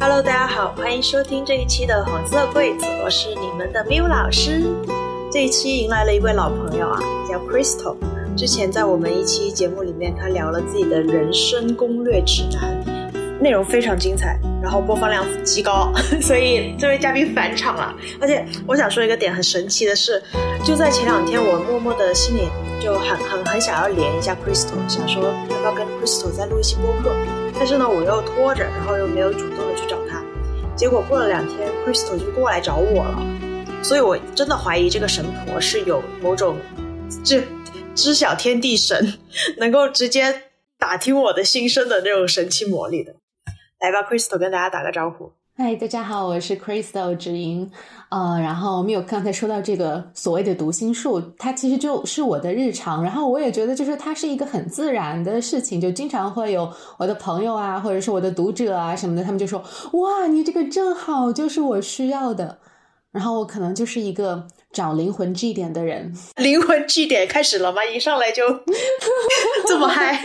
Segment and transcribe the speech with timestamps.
[0.00, 4.62] Hello，大家好，欢迎收听这一期的黄色柜子，我是你们的 Miu 老师。
[5.28, 7.96] 这一期迎来了一位老朋友啊，叫 Crystal。
[8.36, 15.92] 之前在我们一期节目里面，他聊了自己的人生攻略指南，内容非常精彩，然后播放量极高，
[16.22, 17.92] 所以这位嘉宾返场了。
[18.20, 20.22] 而且我想说一个点很神奇的是，
[20.62, 22.48] 就在前两天，我默默的心里
[22.80, 27.10] 就很很很想要连一下 Crystal，想说要不要跟 Crystal 再录一期播客。
[27.58, 30.22] 但是呢，我又拖着，然后又没有主动的去找他。
[30.76, 33.26] 结果过了两天，Crystal 就过来找我了。
[33.82, 36.56] 所以我真的怀疑这个神婆是有某种
[37.24, 37.42] 这
[37.96, 39.18] 知晓天地神，
[39.58, 40.44] 能够直接
[40.78, 43.16] 打听我的心声的那种神奇魔力的。
[43.80, 45.32] 来吧，Crystal 跟大家打个招呼。
[45.60, 47.68] 嗨，大家好，我是 Crystal 直音。
[48.10, 53.02] 呃，然后没有刚才说到这个所谓的读心术，它其实就是我的日常。
[53.02, 59.60] 然后我也觉得，就是它是一个很自然的事情，就经常会有我的朋友啊，或者是我的读者啊什么的，他们就说
[59.94, 62.60] ：“哇，你这个正好就是我需要的。”
[63.10, 66.14] 然后我可能就是一个找灵魂据点的人。
[66.40, 67.84] 灵魂据点开始了吗？
[67.84, 68.44] 一上来就
[69.66, 70.22] 这么嗨？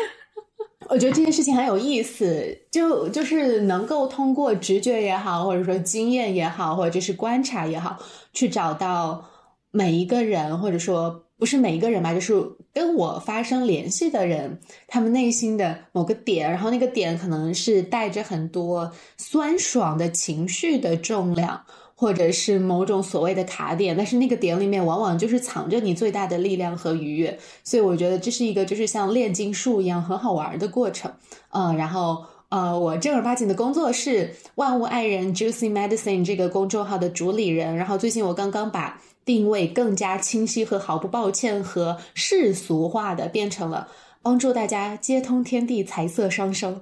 [0.89, 7.97] 我觉得这件事情很有意思，就就是能够通过直觉也好，或者说经验也好，或者是观察也好，
[8.33, 9.23] 去找到
[9.71, 12.33] 每一个人，或者说不是每一个人吧，就是
[12.73, 21.63] 跟我发生联系的人，他们内心的某个点，然后那个点可能是带着很多酸爽的情绪的重量。
[22.03, 31.09] 或者是某种所谓的卡点，但是那个点里面往往就是藏着你最大的力量和愉悦，所以我觉得这是一个就是像炼金术一样很好玩的过程。
[31.51, 43.87] 嗯，然后呃，我正儿八经的工作是万物爱人 Juicy Medicine 这个公众号的主理人，然后最近我刚刚把定位更加清晰和毫不抱歉和世俗化的变成了
[44.21, 46.81] 帮助大家接通天地财色双收。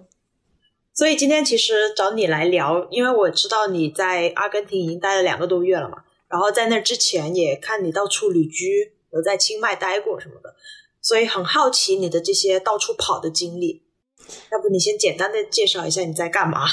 [1.01, 10.53] 所以今天其实找你来聊，因为我知道你在阿根廷已经待了两个多月了嘛，然后在那之前也看你到处旅居，有在清迈待过什么的，
[11.01, 13.81] 所以很好奇你的这些到处跑的经历。
[14.51, 16.67] 要不你先简单的介绍一下你在干嘛？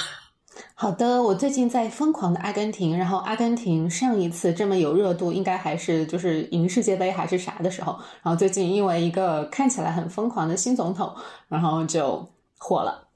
[0.75, 11.17] 好的，我最近在疯狂的阿根廷，然后阿根廷上一次这么有热度，应该还是就是赢世界杯还是啥的时候，然后最近因为一个看起来很疯狂的新总统，
[11.49, 13.07] 然后就火了。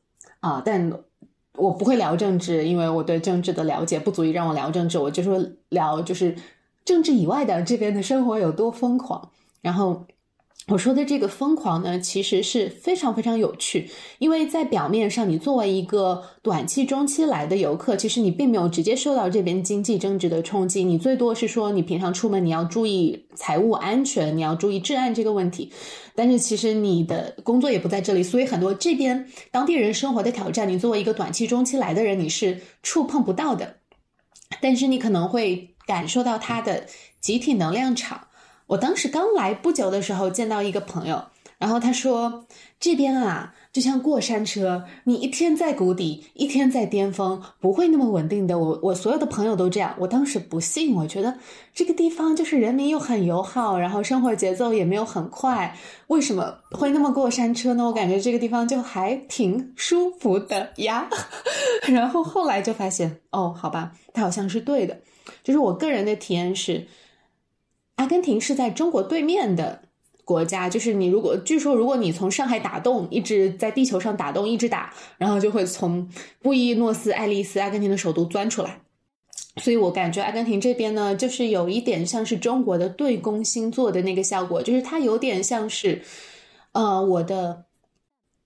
[0.40, 0.90] 啊，但
[1.58, 4.98] 我不会聊政治，因为我对政治的了解不足以让我聊政治。
[4.98, 6.34] 我就说聊就是
[6.84, 9.30] 政治以外的这边的生活有多疯狂，
[9.60, 10.04] 然后。
[10.68, 13.90] 我说的这个疯狂呢，其实是非常非常有趣，
[14.20, 25.72] 因为在表面上，你作为一个短期、中期来的游客，其实你并没有直接受到这边经济政治的冲击，你最多是说你平常出门你要注意财务安全，你要注意治安这个问题，
[26.14, 33.78] 但是其实你的工作也不在这里，所以很多这边当地人生活的挑战，你作为一个短期、中期来的人，你是触碰不到的，
[34.60, 36.86] 但是你可能会感受到它的
[37.20, 38.28] 集体能量场。
[38.72, 41.22] 我当时刚来不久的时候，见到一个朋友，
[41.58, 42.46] 然后他说
[42.80, 49.94] ：“这边啊，就像过山车，你一天在谷底，一天在巅峰，不会那么稳定的。”我我所有的朋友都这样。
[49.98, 51.36] 我当时不信，我觉得
[51.74, 57.84] 这个地方就是人民又很友好，然后生活节奏也没有很快，为什么会那么过山车呢？
[57.84, 61.10] 我感觉这个地方就还挺舒服的呀。
[61.92, 64.98] 然后后来就发现，哦，好吧，他好像是对的。
[65.44, 66.86] 就是我个人的体验是。
[68.02, 69.80] 阿根廷是在中国对面的
[70.24, 76.08] 国家，就是你如果据说，如果你从上海打洞，一直在地球上打洞，一直打，然后就会从
[76.40, 78.80] 布宜诺斯艾利斯，阿根廷的首都钻出来。
[79.58, 86.02] 所以我感觉阿根廷这边呢，就是有一点像是中国的对攻星座的那个效果，就是它有点像是，
[86.72, 87.66] 呃，我的。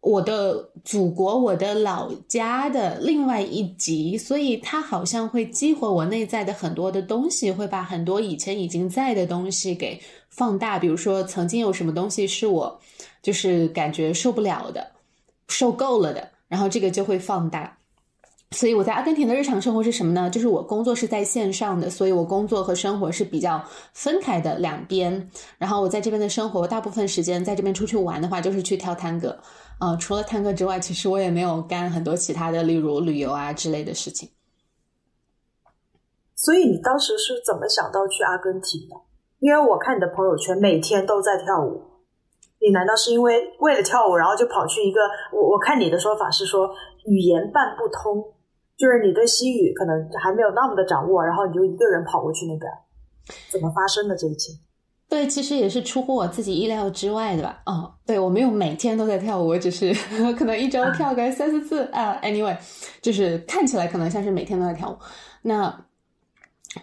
[0.07, 10.01] 我的祖国，我的老家的另外一极，所以它好像会激活我内在的很多的东西，会把很多以前已经在的东西给
[10.31, 10.79] 放大。
[10.79, 12.81] 比如说，曾经有什么东西是我
[13.21, 14.87] 就是感觉受不了的、
[15.49, 17.77] 受够了的，然后这个就会放大。
[18.53, 20.31] 所以我在阿根廷的日常生活是什么呢？
[20.31, 23.61] 就是我工作是在线上的，所以我工作和生活是比较
[23.93, 25.29] 分开的两边。
[25.59, 29.37] 然后我在这边的生活，大部分时间在这边出去玩的话，就是去跳探戈。
[29.79, 34.31] 啊，除了探戈之外，其实我也没有干很多其他的，例如旅游啊之类的事情。
[36.35, 38.97] 所以你当时是怎么想到去阿根廷的？
[39.39, 41.83] 因为我看你的朋友圈每天都在跳舞，
[42.59, 45.01] 你难道是因为为了跳舞，然后就跑去一个？
[45.31, 46.71] 我我看你的说法是说
[47.05, 48.33] 语言半不通，
[48.79, 52.71] 就是你对西语可能还没有那么的掌握，然后你就一个人跑过去那边，
[53.53, 54.53] 怎么发生的这一切？
[55.09, 57.63] 对，其实也是出乎我自己意料之外的吧。
[57.67, 59.95] 哦，对我没有每天都在跳舞，我只是
[60.37, 62.19] 可能一周跳个三四次啊。
[62.23, 62.57] Anyway，
[63.01, 64.97] 就是看起来可能像是每天都在跳舞。
[65.43, 65.85] 那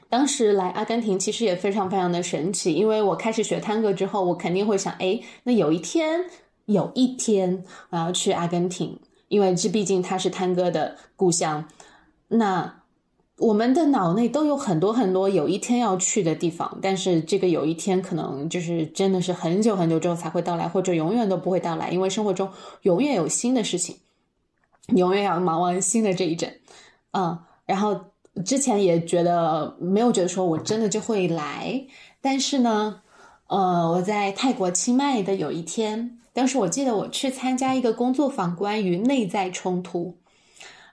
[0.09, 6.21] 当时来阿根廷其实也非常非常的神奇，因为我开始学探戈之后，我肯定会想，哎，那有一天，
[6.65, 8.97] 有一天我要去阿根廷，
[9.27, 11.67] 因为这毕竟它是探戈的故乡。
[12.29, 12.82] 那
[13.43, 22.49] 我们的脑内都有很多很多有一天要去的地方，但是这个有一天可能就是真的是很久很久之后才会到来，或者永远都不会到来，因为生活中
[22.83, 23.97] 永远有新的事情，
[24.95, 26.53] 永远要忙完新的这一阵，
[27.11, 27.99] 嗯，然后
[28.45, 31.85] 之前也觉得没有觉得说我真的就会来，
[32.21, 33.01] 但是呢，
[33.47, 40.15] 呃，我在泰国清迈的有一天，当时我记得我去参加一个工作坊，关于内在冲突。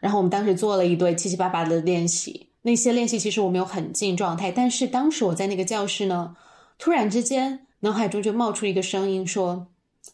[0.00, 6.34] 然后我们当时做了一堆七七八八的练习，那些练习其实我没有很进状态，但是当时我在那个教室呢，
[6.78, 9.68] 突然之间脑海中就冒出一个声音说：“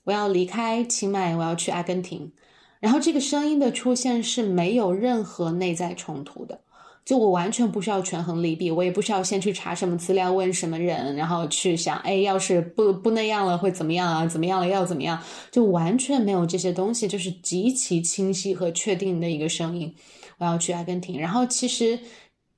[0.05, 2.33] 我要离开清迈，我要去阿根廷。”
[2.79, 6.61] 然后这个声音的出现是没有任何内在冲突的。
[7.07, 14.27] 就我完全不需要权衡利弊，我也不需要先去查什么资料，问什么人，然后去想，哎，要是不不那样了会怎么样啊？
[14.27, 15.23] 怎么样了要怎么样？
[15.53, 19.95] 就完全没有这些东西，就是极其清晰和确定的一个声音。
[20.39, 21.99] 我要去阿根廷，然后其实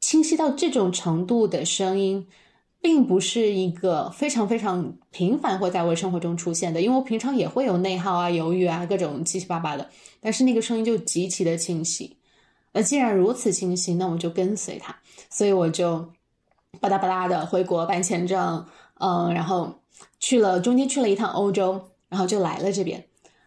[0.01, 2.27] 清晰到这种程度的声音，
[2.81, 9.91] 并不是一个非常非常频繁会在我生活中出现的，因为我平常也会有内耗啊、犹豫啊、各种七七八八的，
[10.23, 12.18] 但是那个声音就极其的清晰。
[12.73, 14.95] 那既然如此清晰，那我就跟随他，
[15.31, 15.99] 所以我就
[16.81, 18.65] 吧嗒吧嗒的回国办签证，
[19.01, 19.81] 嗯，然后
[20.21, 23.03] 去了中间去了一趟欧洲，然后就来了这边。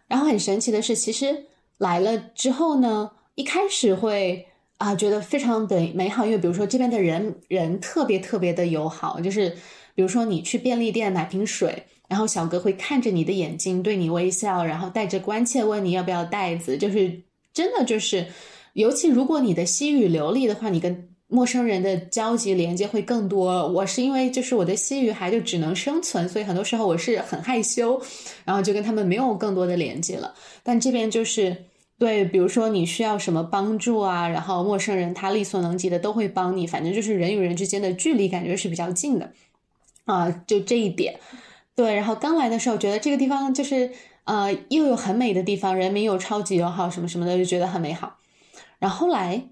[0.08, 1.46] 然后很神奇的是，其实
[1.78, 4.48] 来了之后呢，一开始会
[4.78, 9.50] 啊觉得非常的美好，因为比如说这边的人人特别特别的友好，就是
[9.94, 17.22] 比如说你去便利店买瓶水，然后小哥会看着你的眼睛对你微笑，然后带着关切问你要不要袋子，就是
[17.54, 18.26] 真的就是。
[18.72, 23.66] 尤其如果你的西语流利的话，你跟陌生人的交集连接会更多。
[23.68, 28.00] 我是因为就是我的西语还就只能生存，所以很多时候我是很害羞，
[28.44, 30.34] 然后就跟他们没有更多的连接了。
[30.62, 31.64] 但这边就是
[31.98, 39.32] 对，比如说你需要什么帮助啊，然后陌生人他力所能及的都会帮你，反正就是人与人之间的距离感觉是比较近的
[40.04, 41.18] 啊，就这一点。
[41.74, 43.90] 对，然后刚来的时候觉得这个地方就是
[44.24, 48.18] 呃又有很美的地方，人民又超级友好，什么什么的，就觉得很美好。
[48.82, 49.48] 然后来，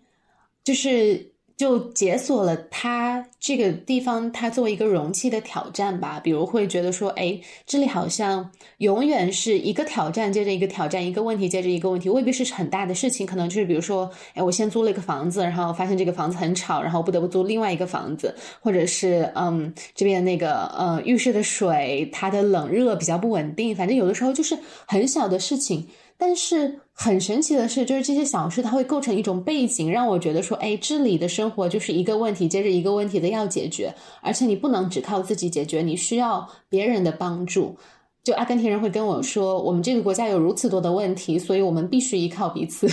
[0.62, 1.30] 就是。
[1.60, 6.18] 就解锁了它这个地方，它作为一个容器的挑战吧。
[6.18, 13.26] 比如会觉得说，哎，这里好像永远是一个挑战接着一个挑战，一个问题接着一个问题，未必是很大的事情。
[13.26, 23.76] 可能就是比如说，哎，我先租了一个房子，然后发现这个房子很吵，然后不得不租另外一个房子，或者是嗯，这边那个呃浴室的水它的冷热比较不稳定。
[23.76, 25.86] 反正有的时候就是很小的事情。
[26.20, 37.74] 但是很神奇的是，就是这些小事，它会构成一种背景，让我觉得说，哎，这里的生活就是一个问题接着一个问题的要解决，而且你不能只靠自己解决，你需要别人的帮助。
[38.22, 42.86] 就阿根廷人会跟我说，我们这个国家有如此多的问题，所以我们必须依靠彼此。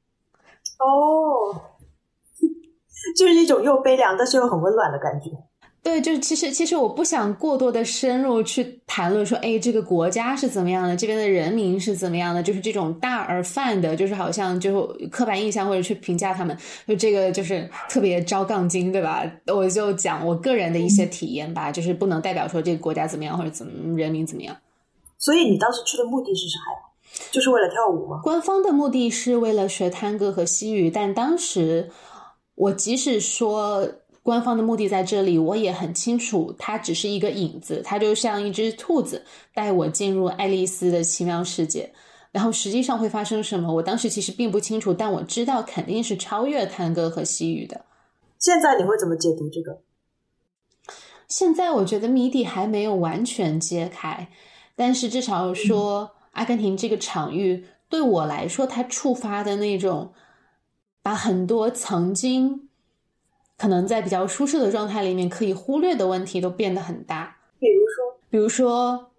[0.80, 1.60] 哦，
[3.18, 5.30] 就是一种又悲凉但是又很温暖的感觉。
[5.86, 19.24] 对，就是其实其实我不想过多的深入去谈论说，哎，这个国家是怎么样的，这边的人民是怎么样的，就是这种大而泛的，就是好像就刻板印象或者去评价他们，就这个就是特别招杠精，对吧？
[19.46, 24.56] 我就讲我个人的一些体验吧，就是不能代表说这个国家怎么样或者怎么人民怎么样。
[25.18, 27.30] 所以你当时去的目的是啥呀？
[27.30, 28.18] 就是为了跳舞吗？
[28.24, 31.88] 官方的目的是为了学探戈和西语，但当时
[32.56, 33.88] 我即使说。
[34.26, 41.88] 官方的目的在这里，我也很清楚，它只是一个影子，它就像一只兔子带我进入爱丽丝的奇妙世界。
[42.32, 47.84] 然后实际上会发生什么，我当时其实并不清楚，但我知道肯定是超越探戈和西语的。
[48.40, 49.80] 现在你会怎么解读这个？
[51.28, 54.28] 现在我觉得谜底还没有完全揭开，
[54.74, 60.12] 但是至少说，阿根廷这个场域对我来说，它触发的那种，
[61.00, 62.65] 把很多曾经。
[63.58, 67.36] 可能在比较舒适的状态里面，可以忽略的问题都变得很大。
[67.58, 69.12] 比如说，比如说，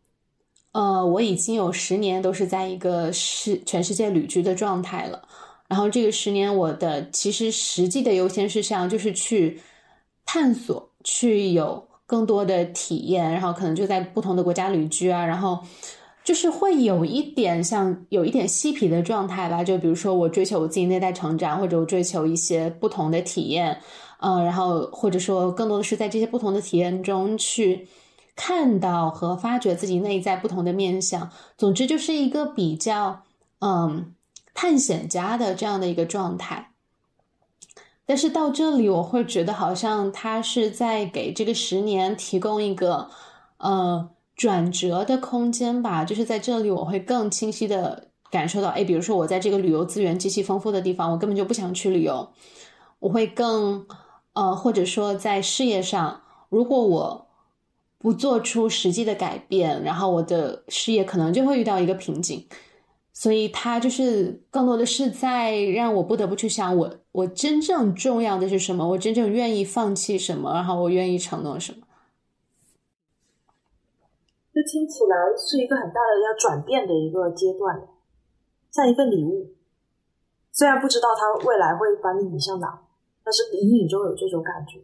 [0.74, 5.27] 呃，我已经有十年都是在一个世全世界旅居的状态了。
[5.67, 9.60] 然后这个十年，我的其实实际的优先事项就是去
[10.24, 13.32] 探索，去有更多的体验。
[13.32, 15.60] 然后可能就在不同的国家旅居啊，然后
[16.24, 19.63] 就是会有一点像有一点嬉皮的状态吧。
[19.63, 23.82] 就比如说，我追求我自己内在成长，或者我追求一些不同的体验。
[24.19, 27.88] 嗯，然后或者说更多的是在这些不同的体验中去
[28.36, 31.29] 看到和发掘自己内在不同的面相。
[31.57, 33.24] 总之，就是一个比较
[33.59, 34.13] 嗯
[34.53, 36.71] 探险家的这样的一个状态。
[38.05, 43.09] 但是到这里，我会觉得好像他是在给这个十年提供一个
[43.57, 46.05] 呃转折的空间吧。
[46.05, 52.29] 就是在这里，我会更清晰的感受到，哎，比如说我在这个旅游资源极其丰富的地方，我根本就不想去旅游。
[53.00, 53.86] 我会更
[54.38, 57.27] 呃，或者说在事业上，如果我
[57.98, 62.48] 不做出实际的改变，然后我的事业可能就会遇到一个瓶颈。
[63.12, 68.88] 所以，他就是更多的是在让我不得不去想，我我真正重要的是什么？
[68.89, 70.53] 我真正愿意放弃什么？
[70.53, 71.79] 然后我愿意承诺什么？
[74.53, 77.88] 这听起来是一个很大的要转变的一个阶段，
[78.70, 79.50] 像一份礼物。
[80.51, 82.82] 虽然不知道他未来会把你引向哪，
[83.27, 84.79] 但是隐隐中有这种感觉。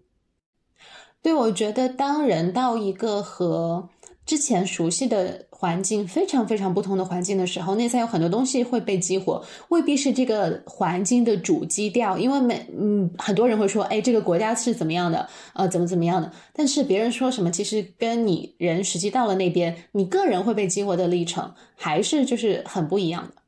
[1.22, 3.88] 对，我觉得当人到一个和
[4.26, 5.46] 之前熟悉的。
[5.64, 12.18] 环境非常非常不同的环境的时候，内在有很多东西会被激活，未必是这个环境的主基调。
[12.18, 16.30] 因为每嗯，很多人会说，哎，这个国家是怎么样的，呃，怎么怎么样的。
[16.52, 23.42] 但是别人说什么，其实跟你人实际到了那边，你个人会被激活的历程，还是就是很不一样的。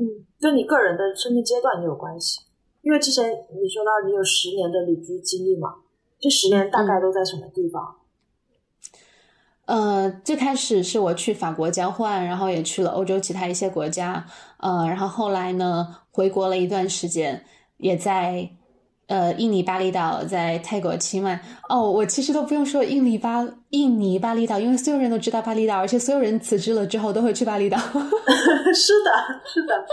[0.00, 2.40] 嗯，跟你个人的生命阶段也有关系。
[2.88, 5.74] 因为之前你说到你有十年的旅居经历嘛，
[6.18, 7.96] 这十年大概都在什么地方？
[9.66, 14.24] 呃，最开始是我去法国交换，然后也去了欧洲其他一些国家，
[14.56, 17.44] 呃，然后后来呢，回国了一段时间，
[17.76, 18.48] 也在
[19.08, 21.38] 呃印尼巴厘岛，在泰国清迈。
[21.68, 27.76] 哦，我其实都不用说印尼巴印尼巴厘岛，因为所有人都知道巴厘岛，而且所有人辞职了之后都会去巴厘岛。
[28.72, 29.10] 是的，
[29.44, 29.86] 是的，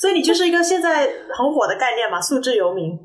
[0.00, 2.98] 所以你就是一个现在很火的概念嘛，素质游民。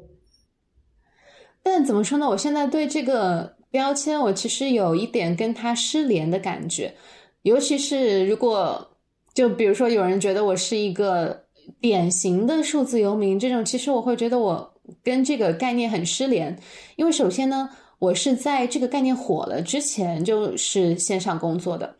[1.62, 2.30] 但怎么说呢？
[2.30, 3.56] 我现在对这个。
[3.74, 6.94] 标签，我其实有一点跟他失联的感觉，
[7.42, 8.88] 尤其是如果
[9.34, 11.46] 就比如说有人觉得我是一个
[11.82, 14.72] 典型的数字游民，这种其实我会觉得我
[15.04, 16.56] 跟这个概念很失联，
[16.98, 21.96] 因为首先呢，我是在这个概念火了之前就是线上工作的，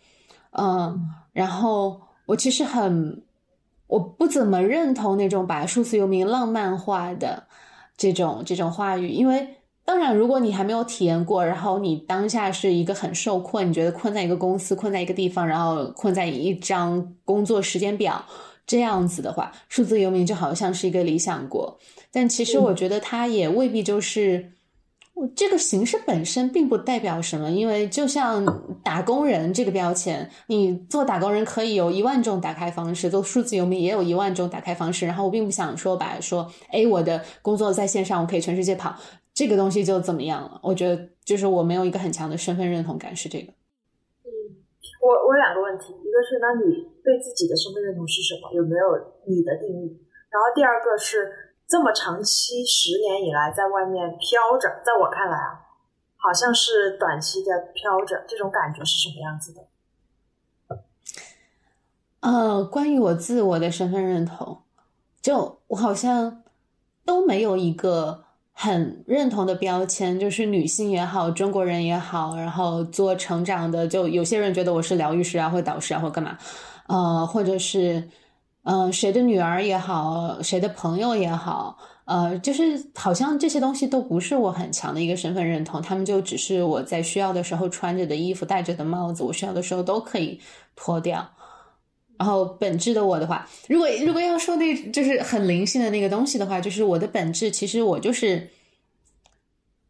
[0.52, 0.96] 嗯，
[1.32, 3.20] 然后我其实很
[3.88, 7.44] 我不怎么认同那种把数字游民浪漫化的
[7.98, 9.48] 这种这种话语，因为。
[9.86, 18.24] 当然，如果你还没有体验过，然后你当下是一个很受困，你觉得困在一个公司、困在一个地方，然后困在一张工作时间表
[18.66, 21.78] 这样子的话，数字游民就好像是一个理想国。
[22.14, 24.54] 但其实我觉得它也未必就是，
[25.14, 27.50] 我这个形式本身并不代表什么。
[27.52, 28.46] 因为就像
[28.84, 35.06] 打工人这个标签，你做打工人可以有一万种打开方式，做数字游民也有一万种打开方式。
[35.06, 38.96] 然后我并不想说把说，哎，我的工作在线上，我可以全世界跑。
[39.34, 40.60] 这个东西就怎么样了？
[40.62, 43.52] 我觉得就是我没有一个很强的身份认同感，是这个。
[44.26, 44.30] 嗯，
[45.02, 48.54] 我我有两个问题，一个是那你对自己的身份认同是什么？
[48.54, 48.86] 有没有
[49.26, 49.98] 你的定义？
[50.30, 51.26] 然后第二个是
[51.74, 55.60] 这么长期十年以来在外面飘着，在我看来啊，
[56.18, 59.62] 好像是短期的飘着，这种感觉是什么样子的？
[62.20, 64.62] 呃，关于我自我的身份认同，
[65.20, 66.44] 就我好像
[67.04, 68.26] 都没有一个。
[68.56, 76.38] 很认同的标签就是女性也好，中国人也好，然后做成长的，就有些人觉得我是疗愈师啊，或导师啊，或干嘛，
[76.86, 78.08] 呃，或者是
[78.64, 90.40] 嗯，谁的女儿也好，谁的朋友也好，呃，就是好像这些东西都不是我很强的一个身份认同，他们就只是我在需要的时候穿着的衣服，戴着的帽子，我需要的时候都可以
[90.76, 91.30] 脱掉。
[92.18, 98.50] 然后本质的我的话，如果如果要说那就是很灵性的那个东西的话，就是我的本质，其实我就是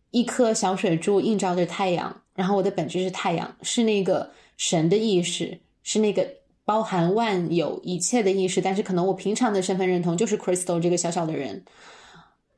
[0.10, 6.28] 一颗小水珠映照着太阳，然后我的本质是太阳，是那个神的意识，是那个
[6.66, 8.62] 包含万有一切的意识。
[8.62, 11.64] 但是可能我平常的身份认同就是 Crystal 这个小小的人，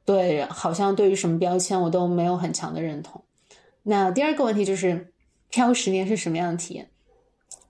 [0.05, 3.23] 对，好像对于什么标签我都没有很强的认同。
[3.83, 5.13] 那第二个问题就是，
[5.49, 6.89] 漂十年是什么样的体验？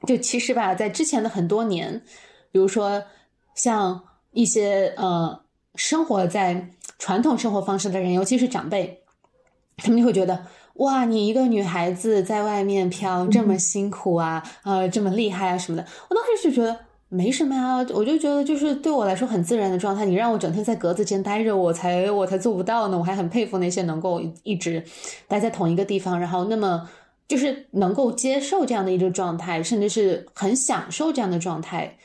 [0.06, 2.02] 就其实吧，在之前的很多年，
[2.52, 3.04] 比如说
[3.56, 5.42] 像一些呃
[5.76, 9.02] 生活在传统生活方式的人，尤其是长辈，
[9.78, 15.86] 他们就会觉得哇，你一个女孩子在外面漂这么辛苦啊，呃，这么厉害啊什么的。
[16.10, 16.78] 我当时就觉得
[17.10, 20.06] 没什么啊，我就觉得就是对我来说很自然的状态。
[20.06, 22.98] 你让我整天在格子间待着，我才我才做不到呢。
[22.98, 24.84] 我还很佩服那些能够一直
[25.28, 26.90] 待在同一个地方，然后那么。
[27.28, 31.98] 就是能够接受这样的一个状态，甚至是很享受这样的状态。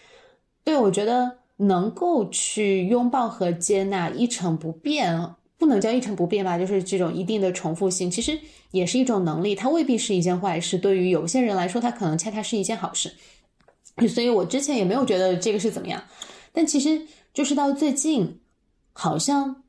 [0.65, 8.37] 对我觉得能够去拥抱和接纳一成不变，不能叫一成不变吧，就是这种一定的重复性，其实
[8.73, 10.77] 也是一种能力，它未必是一件坏事。
[10.79, 13.13] 对于有些人来说，它可能恰恰是一件好事。
[14.09, 16.03] 所以我之前也没有觉得这个是怎么样，
[16.53, 17.03] 但其实
[17.35, 18.41] 就是到最近，
[18.95, 19.63] 好像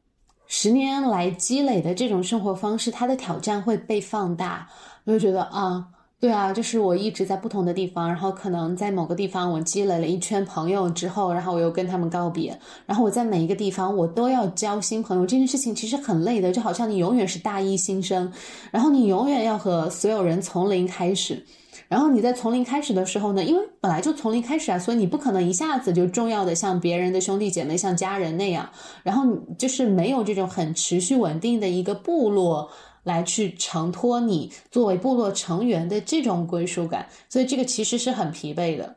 [0.47, 4.69] 十年来积累的这种生活方式，它的挑战会被放大，
[5.03, 5.89] 我就觉得啊。
[6.21, 18.31] 对啊，就是我一直在不同的地方，然后可能在某个地方我积累了一圈朋友之后，然后我又跟他们告别，然后我在每一个地方我都要交新朋友，这件事情其实很累的，就好像你永远是大一新生，
[18.69, 21.43] 然后你永远要和所有人从零开始，
[21.87, 28.69] 然后你在从零开始的时候呢，因为本来就从零开始啊，所以你不可能一下子就重要的像别人的兄弟姐妹、像家人那样，
[29.01, 32.69] 然后你就是没有这种很持续稳定的一个部落。
[33.03, 38.95] 来去承托你作为部落成员的这种归属感，所以这个其实是很疲惫的。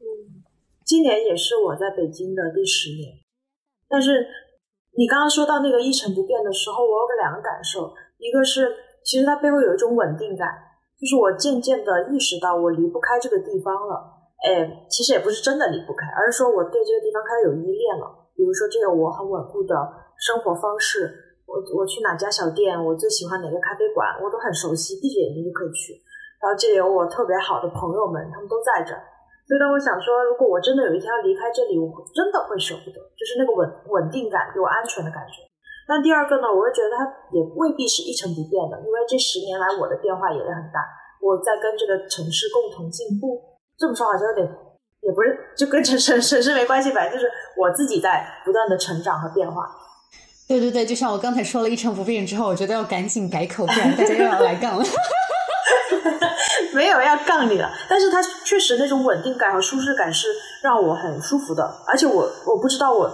[0.00, 0.44] 嗯，
[0.84, 3.16] 今年也是我在北京的第十年，
[3.88, 4.26] 但是
[4.98, 10.48] 你刚刚说到那个一成不变的时候，我有个两个感受，一个是其实它背后有一种稳定感，
[11.00, 14.12] 就是我渐渐的意识到我离不开这个地方了。
[14.46, 18.28] 哎，其实也不是真的离不开，而是说我对这个地方开始有依恋了。
[18.36, 19.74] 比如说，这个我很稳固的
[20.18, 21.25] 生活方式。
[21.46, 25.94] 我我去哪家小店，我最喜欢哪个咖啡馆，我都很熟悉，闭着眼睛就可以去。
[26.42, 29.00] 然后这里有我特别好的朋友们，他们都在这儿。
[29.46, 33.62] 所以当我想说，如果我真的有一天要离开这里，我真的会舍不得，就是那个稳
[33.94, 35.46] 稳定感，给我安全的感觉。
[35.86, 40.82] 那第二个呢，我会觉得它也未必是一成不变的，因为这十年来我的变化也是很大，
[41.22, 43.38] 我在跟这个城市共同进步。
[43.78, 44.44] 这么说好像有点，
[45.00, 49.62] 也不是就跟城城 城市没关系，反正就是我自己在不断的成长和变化。
[50.48, 54.84] 对对对，就像我刚才说了一成不变之后，我觉得要赶紧改口，不然大家又要来杠了。
[56.72, 60.28] 没有要杠你了，但是它确实那种稳定感和舒适感是
[60.62, 61.64] 让我很舒服的。
[61.86, 63.08] 而且我我不知道我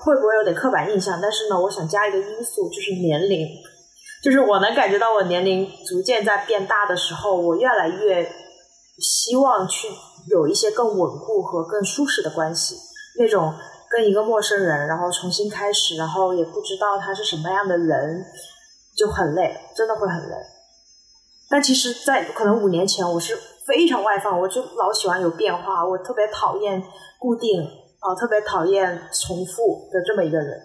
[0.00, 3.46] 会不会有点刻板印象，但是呢，我想加一个因素，就是年龄，
[4.22, 8.30] 就是我能感觉到我年龄逐渐在变大的时候，我越来越
[8.98, 9.88] 希望去
[10.30, 12.76] 有一些更稳固和更舒适的关系，
[13.18, 13.52] 那种。
[13.90, 18.24] 跟一个陌生人，然后重新开始，然后也不知道他是什么样的人，
[18.96, 20.36] 就很累，真的会很累。
[21.50, 23.34] 但其实，在可能五年前，我是
[23.66, 26.82] 非常外放，我就老喜欢有变化，我特别讨厌
[27.18, 27.62] 固定，
[28.00, 30.60] 啊，特别讨厌重复的这么一个人。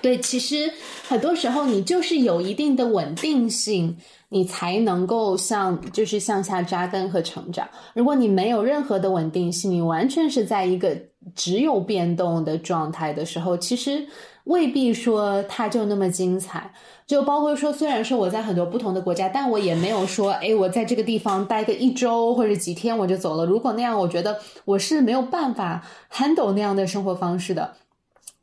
[0.00, 0.72] 对，其实
[1.08, 7.68] 很多时候你就是有一定的稳定性，你才能够向就是向下扎根和成长。
[7.94, 10.96] 如果你没有任何的稳定性，你完全是在一个
[11.34, 14.06] 只有变动的状态的时候，其实
[14.44, 16.72] 未必说它就那么精彩。
[17.06, 23.46] 就包括说，虽然说我在很多不同的国家，但我也没有说，哎，我在这个地方待个一周或者几天我就走了。
[23.46, 27.74] 如果那样，我觉得我是没有办法 handle 那样的生活方式的。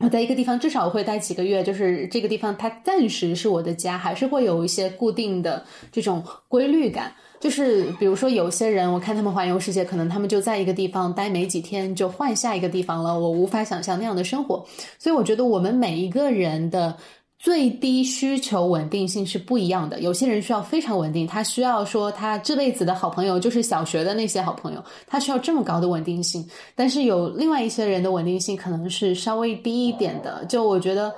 [0.03, 5.63] 我在一个地方至少会待几个月，就是这个地方它暂时是我的家，还是会有一些固定的
[5.93, 7.13] 这种规律感。
[7.39, 14.65] 就是比如说有些人，我看他们环游世界，可能他们就在一个地方待没几天就换下一个地方了，我无法想象那样的生活。
[14.99, 16.97] 所以我觉得我们每一个人的。
[17.43, 19.99] 最低需求稳定性是不一样的。
[19.99, 26.49] 有些人需要非常稳定，他需要说他这辈子的好朋友就是小学的那些好朋友，他需要这么高的稳定性。
[26.73, 30.45] 但是有另外一些人的稳定性可能是稍微低一点的。
[30.45, 31.13] 就我觉得，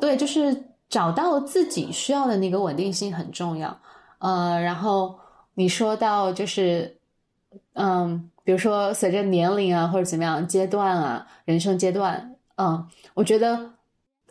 [0.00, 0.56] 对，就是
[0.88, 3.76] 找到自己需要的那个稳定性很重要。
[4.18, 5.18] 呃，然后
[5.54, 6.96] 你说到就是，
[7.72, 13.68] 嗯，比如说随着年龄啊或者怎么样阶段啊，人生阶段，嗯，我觉得。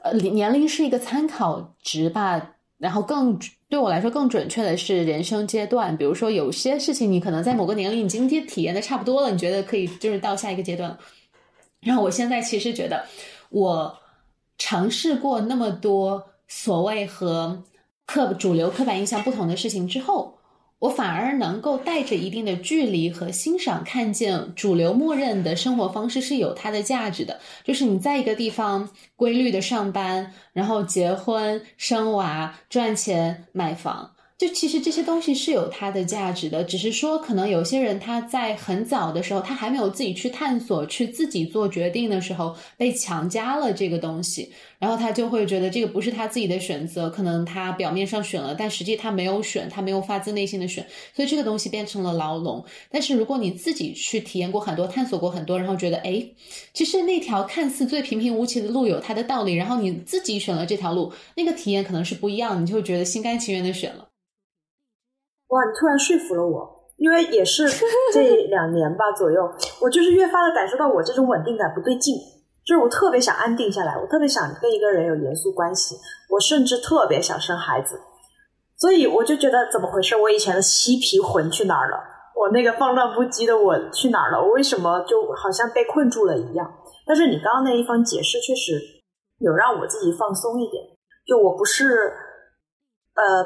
[0.01, 5.95] 呃，年龄是一个参考值吧，然后更对我来说更准确的是人生阶段。
[5.95, 10.97] 比如说，有些事情你可能在某个年龄已经体验的差不多了，你觉得可以就是到下一个阶段。
[11.81, 13.05] 然后我现在其实觉得，
[13.49, 13.97] 我
[14.57, 17.63] 尝试过那么多所谓和
[18.05, 20.38] 刻主流刻板印象不同的事情之后。
[20.79, 27.39] 我反而能够带着一定的距离和欣赏，看见主流默认的生活方式是有它的价值的。
[27.63, 34.11] 就是你在一个地方规律的上班，然后结婚、生娃、赚钱、买房。
[34.39, 44.49] 就其实这些东西是有它的价值的，只是说可能有些人他在很早的时候，他还没有自己去探索、去自己做决定的时候，被强加了这个东西，
[44.79, 52.63] 然后他就会觉得这个不是他自己的选择，可能他表面上选了，但实际他没有选，他没有发自内心的选，所以这个东西变成了牢笼。
[52.89, 56.25] 但是如果你自己去体验过很多、探索过很多，然后觉得哎，
[56.73, 64.08] 其实那条看似最平平无奇的路有它的道理，然后你自己选了这条路，那个体验可能是不一样，你就会觉得心甘情愿的选了。
[65.49, 67.67] 哇，你突然说服了我，因为也是
[68.13, 72.15] 这 两年吧左右，我就是越发的感受到我这种稳定感不对劲，
[72.65, 75.95] 就是我特别想安定下来，我特别想跟一个人有严肃关系，
[76.29, 77.99] 我甚至特别想生孩子，
[78.77, 80.15] 所以我就觉得怎么回事？
[80.15, 81.97] 我以前的嬉皮魂去哪儿了？
[82.35, 84.39] 我那个放荡不羁的我去哪儿了？
[84.39, 86.71] 我为什么就好像被困住了一样？
[87.05, 88.79] 但是你刚刚那一方解释确实
[89.39, 90.83] 有让我自己放松一点，
[91.25, 92.13] 就我不是
[93.15, 93.43] 呃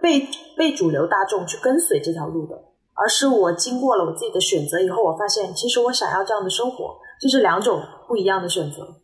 [0.00, 6.98] 被被主流大众去跟随这条路的，而是我经过了我自己的选择以后，我发现其实我想要这样的生活。
[7.20, 9.00] 这是两种不一样的选择，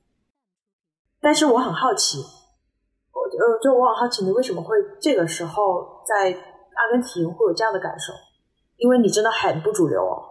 [1.20, 8.12] 但是我很好奇，我呃，就我很好奇，你为什么会这个时候在阿根廷会有这样的感受？
[8.76, 10.22] 因为你真的很不主流哦。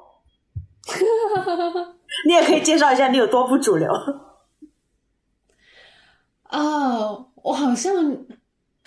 [2.25, 3.91] 你也可以介绍一下你有多不主流。
[6.51, 7.93] 哦，我好像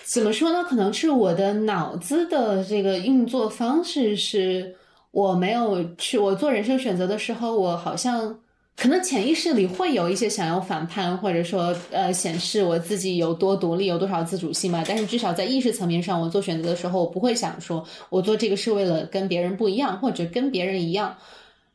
[0.07, 0.65] 怎么说呢？
[0.65, 4.75] 可能是我的脑子的这个运作方式是，
[5.11, 8.39] 我没有去我做人生选择的时候，我好像。
[8.79, 14.85] 可能潜意识里会有一些想要反叛，或者说呃显示我自己有多独立，有多少自主性嘛。
[14.87, 21.17] 但是至少在意识层面上，我做选择的时候，我不会想说我做这个是为了跟别人不一样，或者跟别人一样。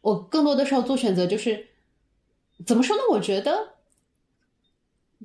[0.02, 1.66] 我更多的时候做选择就是
[2.68, 3.02] 怎么说呢？
[3.10, 3.52] 我觉得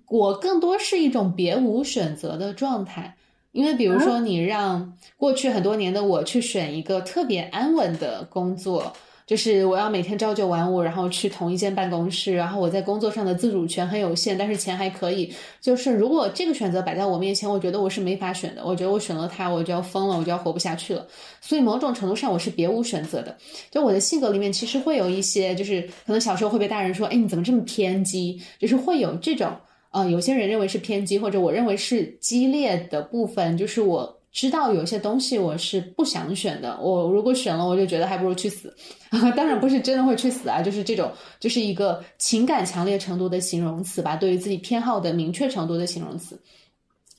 [0.09, 3.16] 我更多是一种别无选择的状态。
[3.53, 8.92] 因为比如说，你让过去很多年的我去选一个特别安稳的工作。
[9.27, 15.35] 就是我要每天朝九晚五，然后去同一间办公室，然后我在工作上的自主权很有限，但是钱还可以。
[15.61, 18.64] 就是如果这个选择摆在我面前，我觉得我是没法选的。
[18.64, 21.05] 我觉得我选了它，我就要疯了，我就要活不下去了。
[21.40, 23.37] 所以某种程度上，我是别无选择的。
[23.69, 29.51] 就我的性格里面，其实会有一些，就是可能小时候会被大人说：“哎，你怎么这么偏激？”就是会有这种，
[29.90, 34.14] 呃，有些人认为是偏激，或者我认为是激烈的部分，就是我。
[34.33, 38.70] 知道有些东西我是不想选的，我如果选了，我就觉得还不如去死。
[39.35, 46.38] 当然不是真的会去死啊，就是这种，就是一个情感强烈程度的形容词吧，对于自己偏好的明确程度的形容词。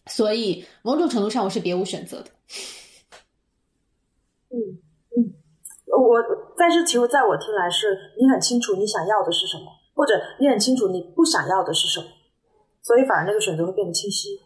[0.05, 2.25] 所以某种程度上，我是别无选择的。
[4.49, 4.77] 嗯
[5.17, 5.33] 嗯，
[5.87, 6.23] 我
[6.55, 9.63] 但是其实在我听来，是你很清楚你想要的是什么，
[9.95, 12.05] 或者你很清楚你不想要的是什么，
[12.87, 14.39] 所以反而那个选择会变得清晰。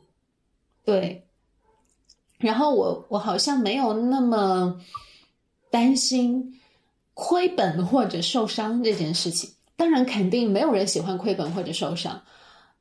[0.83, 1.27] 对。
[2.39, 4.81] 然后我我好像没有那么
[5.69, 6.59] 担心
[7.13, 9.51] 亏本或者受伤这件事情。
[9.75, 12.19] 当然，肯定没有人喜欢亏本或者受伤。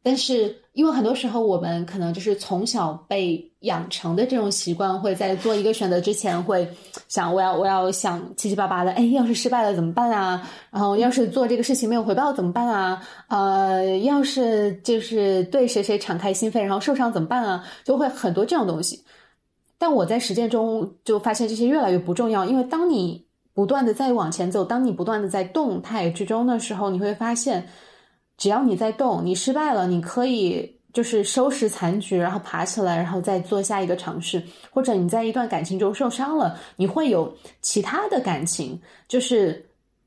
[0.03, 6.67] 但是，因为很多时候我们可能就是从小被养成的这种习惯，会在做一个选择之前会
[7.07, 8.93] 想：我要我要想七七八八的。
[8.93, 10.49] 哎，要是失败了怎么办啊？
[10.71, 13.03] 然后，要是做这个事情没有回报怎么办啊？
[13.29, 17.63] 呃，要是就是对谁谁敞开心扉，然后受伤怎么办啊？
[17.85, 19.05] 就会很多这种东西。
[19.77, 27.67] 但我在实践中就发现这些越来越不重要，因为当你不断的在往前走，当你不断的在动态之中的时候，你会发现，
[28.41, 39.65] 只要你在动，你失败了，你可以就是收拾残局，然后爬起来，然后再做下一个尝试，或者你在一段感情中受伤了，你会有其他的感情，就是。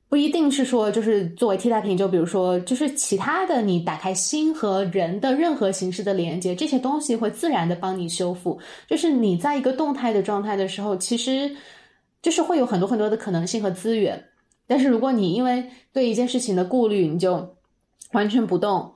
[0.09, 8.59] 不一定是说，就是作为替代品，就比如说，就是其他的，你打开心和人的任何形式的连接，这些东西会自然的帮你修复。
[8.87, 11.49] 就是你在一个动态的状态的时候，其实
[12.21, 14.23] 就是会有很多很多的可能性和资源。
[14.67, 17.51] 但是如果你因为对一件事情的顾虑，你就
[18.13, 18.93] 完全不动，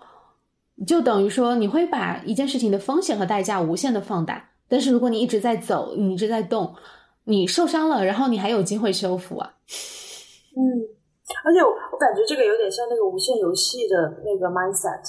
[0.88, 4.49] 就等于说你会把一件事情的风险和代价无限的放大。
[4.69, 6.73] 但是如果你一直在走，你一直在动，
[7.25, 9.53] 你受伤了，然后你还有机会修复啊。
[10.56, 10.95] 嗯。
[11.43, 15.03] 而且我我感觉这个有点像那个无限游戏的那个 mindset，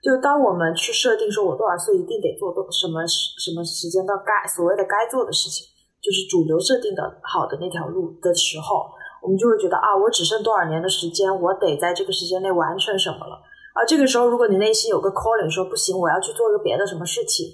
[0.00, 5.66] 就当我们去设定说我多少岁一定得做多什么什么时间到该所谓的该做的事情，
[6.00, 8.86] 就是主流设定的好的那条路的时候，
[9.20, 13.42] 我们就会觉得啊，我只剩多少年的时间，我得在这个时间内完成什么了。
[13.74, 17.46] 啊，这个时候如果你内心有个 calling 说不行，我要去做一个别的什么事情，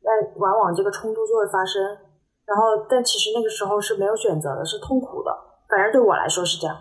[0.00, 0.10] 那
[0.40, 1.80] 往往这个冲突就会发生。
[2.46, 5.30] 然后，但其实那个时候是没有选择的，是痛苦的。
[5.68, 6.76] 反正对我来说是这样。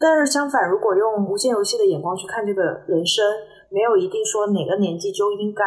[0.00, 3.22] 但是相反，如果用无限游戏的眼光去看这个人生，
[3.70, 5.62] 没有一定说哪个年纪就应该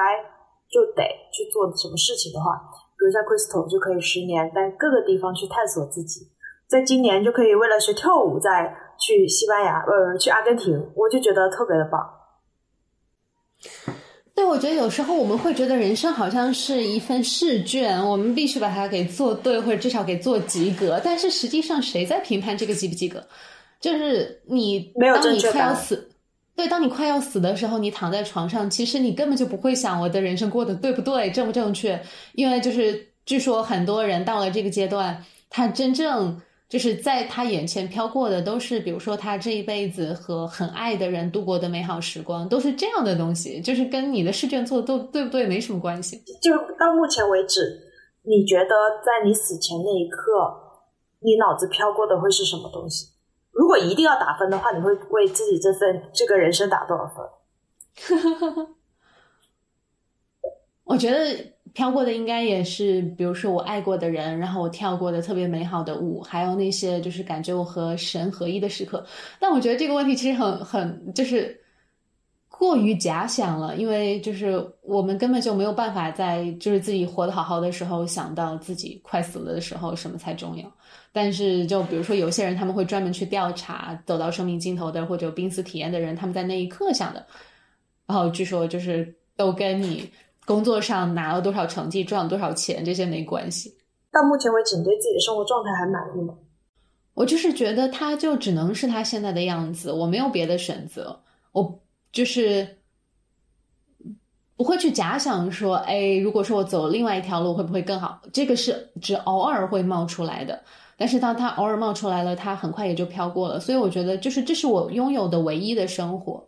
[0.68, 2.60] 就得去做什么事情的话，
[2.98, 6.28] 比如像 Crystal 就可以十年在各个地方去探索自己，
[6.68, 12.02] 在今年就可以为了学跳舞再去西班牙，呃，去阿根廷，我就觉得特别的棒。
[14.38, 21.02] 对，我觉得有时候我们会觉得人生好像是一份试卷，我们必须把它给做对，或者至少给做及格。
[21.04, 23.28] 但是实际上，谁在评判这个及不及格？
[23.82, 26.08] 就是你，当你快要死，
[26.56, 32.00] 对，当你快要死的时候，你躺在床上，其实你根本就不会想我的人生过得对不对，正不正确，
[32.34, 36.40] 因为就是据说很多人到了这个阶段，他真正
[36.70, 46.22] 就是在他眼前飘过的都是，比如说他这一辈子和很爱的人度过的美好时光，都是这样的东西，就是跟你的试卷做的都对不对没什么关系。
[46.42, 47.90] 就到目前为止，
[48.24, 48.76] 你觉得
[49.06, 50.20] 在你死前那一刻，
[51.20, 53.12] 你脑子飘过的会是什么东西？
[53.52, 57.26] 如果一定要打分的话，你会为自己这份这个人生打多少分？
[60.84, 61.56] 我觉得。
[61.78, 69.06] 飘过的应该也是，比如说我爱过的人，然后我跳过的特别美好的舞，还有那些就是感觉我和神合一的时刻。
[69.40, 71.56] 但我觉得这个问题其实很很就是
[72.50, 80.66] 过于假想了，因为就是我们根本就没有办法在就是自己活得好好的时候想到自己快死了的时候什么才重要。
[81.14, 87.24] 但是就比如说有些人他们会专门去调查走到生命尽头的或者濒死体验的人，他们在那一刻想的，
[88.08, 90.10] 然后据说就是都跟你。
[90.48, 93.76] 工作上拿了多少成绩，赚了多少钱，这些没关系。
[94.10, 96.34] 到目前为止，你对自己的生活状态还满意吗？
[97.14, 101.20] 我就是觉得他就只能是他现在的样子，我没有别的选择。
[101.52, 101.82] 我
[102.14, 102.78] 就是
[104.56, 108.22] 不会去假想说，哎，如果说我走另外一条路会不会更好？
[108.32, 110.64] 这个是只偶尔会冒出来的。
[110.96, 113.60] 但是当他偶尔冒出来了，他很快也就飘过了。
[113.60, 116.47] 所以我觉得，就是这是我拥有的唯一的生活。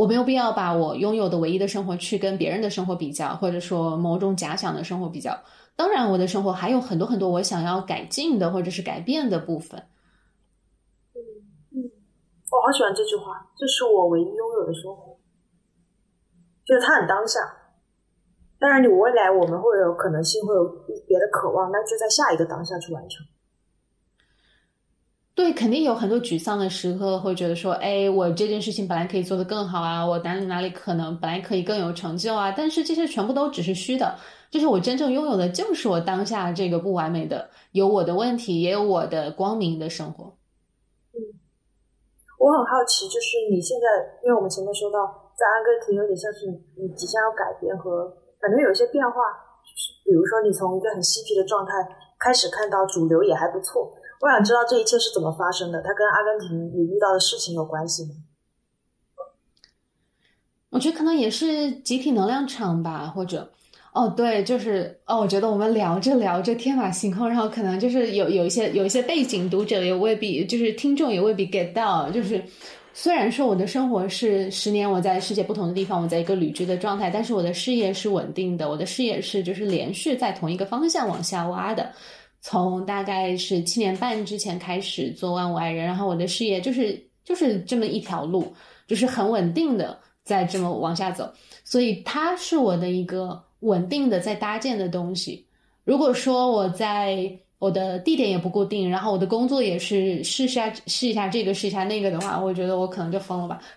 [0.00, 5.38] 我没有必要把我拥有的唯一的生活去跟别人的生活比较，或者说某种假想的生活比较。
[5.76, 9.82] 当然，我的生活还有很多很多我想要改进的或者是改变的部分。
[11.74, 15.18] 我好喜欢这句话，这是我唯一拥有的生活，
[16.64, 17.38] 就是它很当下。
[18.58, 20.64] 当然，你未来我们会有可能性，会有
[21.06, 23.26] 别的渴望，那就在下一个当下去完成。
[25.40, 34.14] 对，肯定有很多沮丧的时刻，会觉得说，哎，我这件事情本来可以做得更好啊，我哪里哪里可能本来可以更有成就啊，但是这些全部都只是虚的，
[34.50, 40.36] 就是我真正拥有的，就是我当下这个不完美的，有我的问题，也有我的光明的生活。
[41.14, 41.16] 嗯，
[42.38, 43.86] 我很好奇，就是你现在，
[44.22, 46.44] 因为我们前面说到，在阿根廷有点像是
[46.76, 49.16] 你即将要改变和反正有一些变化，
[49.64, 51.72] 就是比如说你从一个很嬉皮的状态
[52.18, 53.90] 开始看到主流也还不错。
[54.20, 55.80] 我想知道这一切是怎么发生的？
[55.82, 58.10] 它跟阿根廷你遇到的事情有关系吗？
[60.68, 63.50] 我觉得可能也是集体能量场吧，或者
[63.92, 72.08] 哦，对，就是哦，我觉得我们聊着聊着天马行空，然后可能就是有有一些有一些背景读者也未必，就是听众也未必 get 到。
[72.10, 72.40] 就是
[72.92, 81.90] 虽然说我的生活是十年我在世界不同的地方，我在一个旅居的状态，但是我的事业是稳定的，我的事业是就是连续在同一个方向往下挖的。
[82.42, 88.54] 从大概是七年半之前开始做万物爱人，然后我的事业就是就是这么一条路，
[88.86, 91.30] 就是很稳定的在这么往下走，
[91.64, 95.46] 所以它是我的一个稳定的在搭建的东西。
[95.84, 103.60] 如果说我在我的地点也不固定，然后我的工作也是试下试一下这个试一下那个的话，我觉得我可能就疯了吧。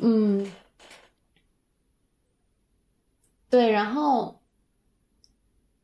[0.00, 0.48] 嗯，
[3.50, 4.39] 对，然后。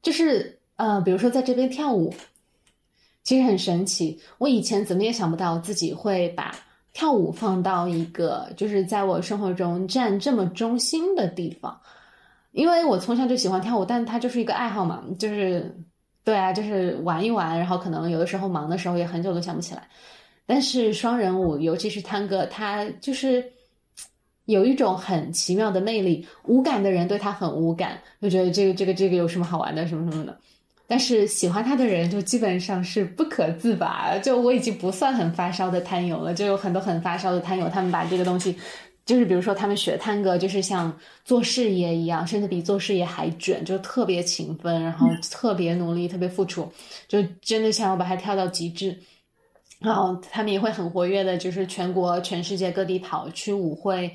[0.06, 2.14] 就是呃，比如说在这边跳舞，
[3.24, 4.16] 其实很神奇。
[4.38, 6.54] 我以前怎么也想不到自己会把
[6.92, 11.76] 跳舞放到一个就是在我生活中占这么中心的地方，
[12.52, 15.76] 因为我从小就喜欢跳舞，但它就是一个爱好嘛，就是
[16.22, 19.88] 对啊，就是玩一玩，然后可能有的时候忙的时候也很久都想不起来。
[20.46, 23.44] 但是双人舞，尤其是探戈，它就是。
[24.46, 30.36] 有一种很奇妙的魅力，无感的人对他很无感，就觉得这个这个这个有什么好玩的什么什么的。
[30.88, 34.16] 但是喜欢他的人就基本上是不可自拔。
[34.18, 38.56] 就我已经不算很发烧的摊友了，就有很多很发烧的摊友，他们把这个东西，
[39.04, 46.70] 就是比如说他们学探戈，就是像做事业一样，甚至比做事业还卷，就特别勤奋，然后特别努力，特别付出，
[47.08, 48.96] 就真的想要把它跳到极致。
[49.78, 54.10] 然后他们也会很活跃的，就是全国、全世界各地跑去舞会。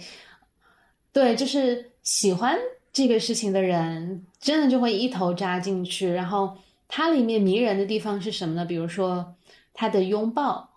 [1.14, 2.58] 对，就是喜欢
[2.92, 6.10] 这个事情的人，真的就会一头扎进去。
[6.12, 8.66] 然后它里面迷人的地方是什么呢？
[8.66, 9.36] 比如说
[9.74, 10.70] 他的拥抱。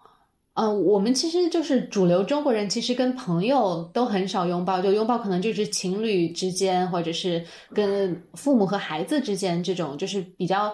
[0.53, 10.73] 嗯，我们其实就是主流中国人，其实跟朋友都很少拥抱，就拥抱可能就是情侣之间，或者是跟父母和孩子之间这种，就是比较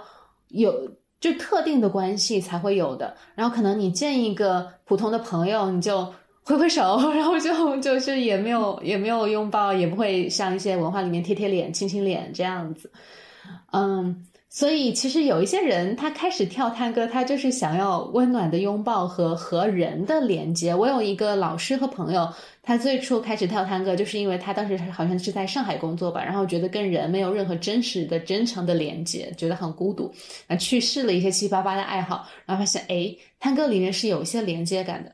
[0.49, 0.90] 有。
[1.20, 6.11] 就特定的关系才会有的，然后可能你见一个普通的朋友，你就
[6.42, 12.90] 挥挥手， 然后就就是也没有也没有拥抱，也不会像一些文化里面贴贴脸、亲亲脸这样子。
[13.72, 20.75] 嗯，所以其实有一些人，他开始跳探戈，他就是想要温暖的拥抱和和人的连接。
[20.75, 22.29] 我有一个老师和朋友，
[22.61, 30.13] 他最初开始跳探戈，就是因为他当时好像是在上海工作吧，然后觉得跟人没有任何真实的、真诚的连接，觉得很孤独，
[30.49, 35.13] 啊，去试了一些七七八八的爱好，然后发现，哎，探戈里面是有一些连接感的。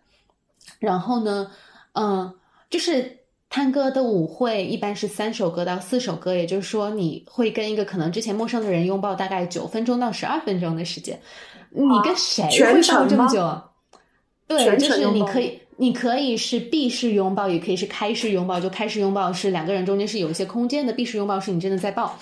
[0.78, 1.50] 然后呢，
[1.92, 2.34] 嗯，
[2.70, 3.18] 就是。
[3.48, 11.18] 探戈的舞会一般是三首歌到四首歌，也就是说你会跟一个可能之前陌生的人拥抱大概九分钟到十二分钟的时间。
[11.70, 13.62] 你跟谁会抱这么久？
[14.46, 18.60] 对，就是你可以，你可以是闭式拥抱，也可以是开式拥抱。
[18.60, 22.18] 就开式拥抱是两个人中间是有一些空间的，闭式拥抱是你真的在抱。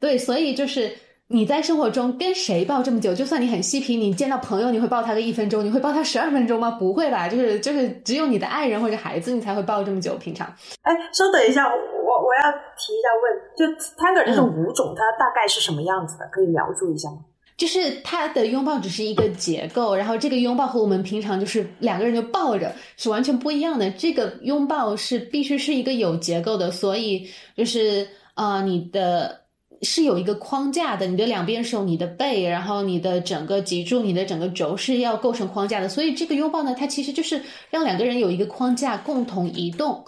[0.00, 0.90] 对，所以就是。
[1.28, 3.14] 你在生活中跟谁抱这么久？
[3.14, 6.72] 就算你很嬉皮，你见到朋友你会抱他个一分钟，你会抱他十二分钟吗？
[6.72, 10.14] 不会吧，就是就是只有你的爱人或者孩子，你才会抱这么久。
[10.16, 10.46] 平常，
[10.82, 13.64] 哎，稍等一下，我我要提一下问，就
[13.96, 16.28] Tango 这种舞种，它大概是什么样子的？
[16.30, 17.20] 可以描述一下吗？
[17.56, 23.90] 就是他的拥抱只是一个结构，然后这个拥抱和我们平常就是两个人就抱着是完全不一样的。
[23.92, 29.40] 这个拥抱是必须是一个有结构的，所以就是呃你的。
[29.82, 35.88] 是有一个框架的，你的两边手、你的背，然后你的整个脊柱、你的整个轴是要构成框架的。
[35.88, 40.04] 所以这个拥抱呢，它其实就是让两个人有一个框架共同移动。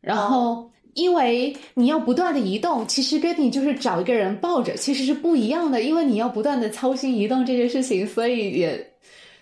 [0.00, 8.91] 然后，因为你要不断的移动，其实跟你就是找一个人抱着其实是不一样的，因为你要不断的操心移动这件事情，所以也。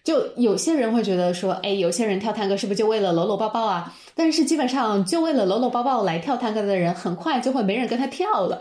[0.03, 3.95] 就有些人会觉得说，哎，有些人跳探戈是不是就为了搂搂抱抱啊？
[4.15, 8.61] 但是基本上就为了搂搂抱抱来跳探戈的人，很快就会没人跟他跳了，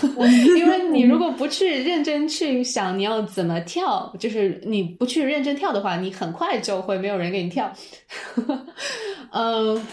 [0.56, 7.70] 因为你如果不去认真去想你要怎么跳，就是你不去认真跳的话，你很快就会没有人给你跳。
[9.32, 9.86] 嗯，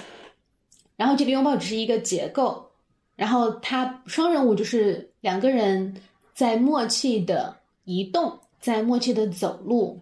[0.95, 2.71] 然后这个拥抱只是一个结构，
[3.15, 5.95] 然后它双人舞就是两个人
[6.33, 10.01] 在默契的移动，在默契的走路。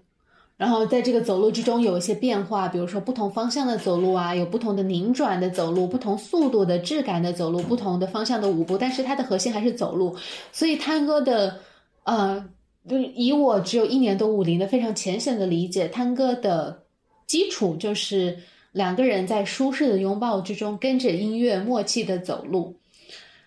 [0.55, 10.15] 然后在这个走路之中有一些变化，比如说不同方向的走路啊，有不同的拧转的走路，不同速度的质感的走路，不同的方向的舞步，但是它的核心还是走路。
[10.51, 11.59] 所以探戈的，
[12.03, 12.45] 呃，
[12.87, 16.83] 就以我只有一年多舞龄的非常浅显的理解，探戈的
[17.25, 18.37] 基础就是
[18.71, 22.77] 两个人在舒适的拥抱之中，跟着音乐默契的走路。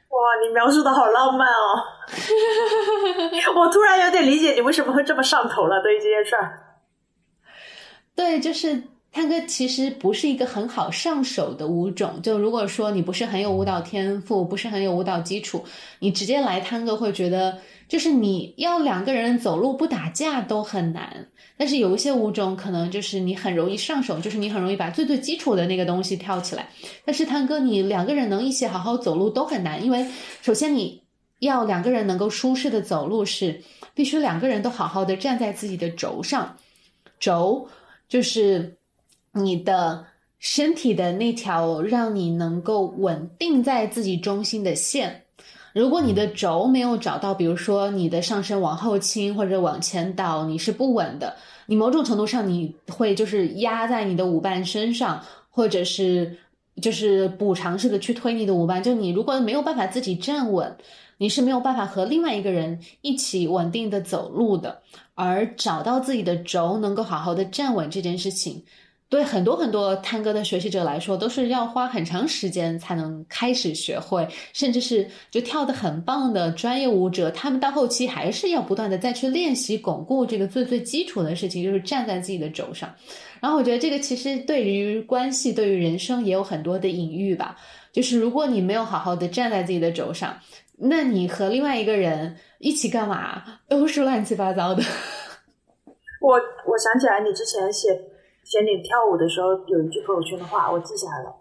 [0.09, 1.81] 哇，你描述的好浪漫哦！
[3.57, 6.66] 我突然有点理解你为什么会这么上头了，对于这件事儿。
[8.17, 12.21] 对，就是探戈其实不是一个很好上手的舞种。
[12.23, 15.63] 就如果说你不是很有舞蹈天赋，不是很有舞蹈基础，
[16.01, 21.29] 你直接来探戈会觉得，就是你要两个人走路不打架都很难。
[21.59, 26.69] 但是有一些舞种可能就是你很容易上手，就是你很容易把最最基础的那个东西跳起来。
[27.05, 30.07] 但是探戈你两个人能一起好好走路都很难，因为
[30.41, 31.03] 首先你
[31.41, 33.63] 要两个人能够舒适的走路是
[33.95, 36.57] 必须两个人都好好的站在自己的轴上，
[37.21, 37.69] 轴。
[38.09, 38.77] 就是
[39.33, 40.07] 你的
[40.39, 45.23] 身体的那条让你能够稳定在自己中心的线。
[45.73, 51.37] 如果你的轴没有找到，比如说你的上身往后倾或者往前倒，你是不稳的。
[51.67, 56.39] 你某种程度上你会就是压在你的舞伴身上，或者是
[56.81, 58.83] 就是补偿式的去推你的舞伴。
[58.83, 60.75] 就你如果没有办法自己站稳，
[61.19, 64.81] 你是没有办法和另外一个人一起稳定的走路的。
[65.17, 68.63] 而找到自己的轴，能够好好的站稳这件事情，
[69.09, 82.95] 对很多很多探戈的学习者来说，都是要花很长时间才能开始学会，甚至是就跳得很棒的专业舞者，他们到后期还是要不断的再去练习巩固这个最最基础的事情，就是站在自己的轴上。
[83.41, 87.57] 然后我觉得这个其实对于关系、对于人生也有很多的隐喻吧，
[87.91, 90.39] 就是如果你没有好好的站在自己的轴上。
[90.79, 93.43] 那你和另外一个人一起干嘛？
[93.69, 94.83] 都是乱七八糟的。
[96.21, 96.35] 我
[96.67, 97.89] 我想起来，你之前写
[98.45, 101.35] 写你跳舞的时候，有一句朋友圈的话，我记下来了，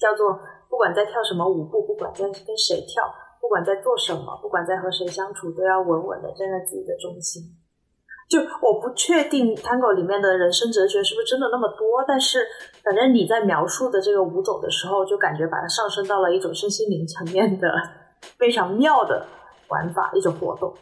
[0.00, 0.38] 叫做
[0.70, 3.04] “不管在跳什么舞步，不管在跟谁跳，
[3.40, 7.42] 不管在做什么，不管在和谁相处，都要稳稳的站在自己的中心。”
[8.30, 12.38] 就我不确定 Tango 里面的人生哲学是不是真的那么多，但是
[12.82, 17.68] 反正你在描述的这个舞种的时候，就感觉把它上升到了一种身心灵层面的。
[18.38, 19.26] 非常妙的
[19.68, 20.72] 玩法，一种活动。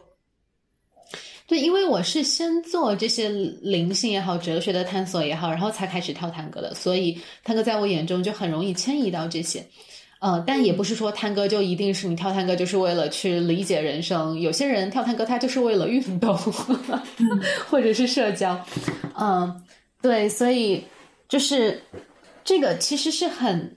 [1.47, 9.67] 对，因为我是先做这些灵性也好、哲学的探索也好，然后才开始跳探戈的，所以探戈在我眼中就很容易迁移到这些。
[10.21, 16.37] 呃，但也不是说探戈就一定是你跳探戈就是为了去理解人生，有些人跳探戈他就是为了运动，
[17.69, 18.59] 或者是社交。
[19.19, 19.63] 嗯，
[20.01, 20.85] 对，所以
[21.29, 21.83] 就是
[22.45, 23.77] 这个其实是很。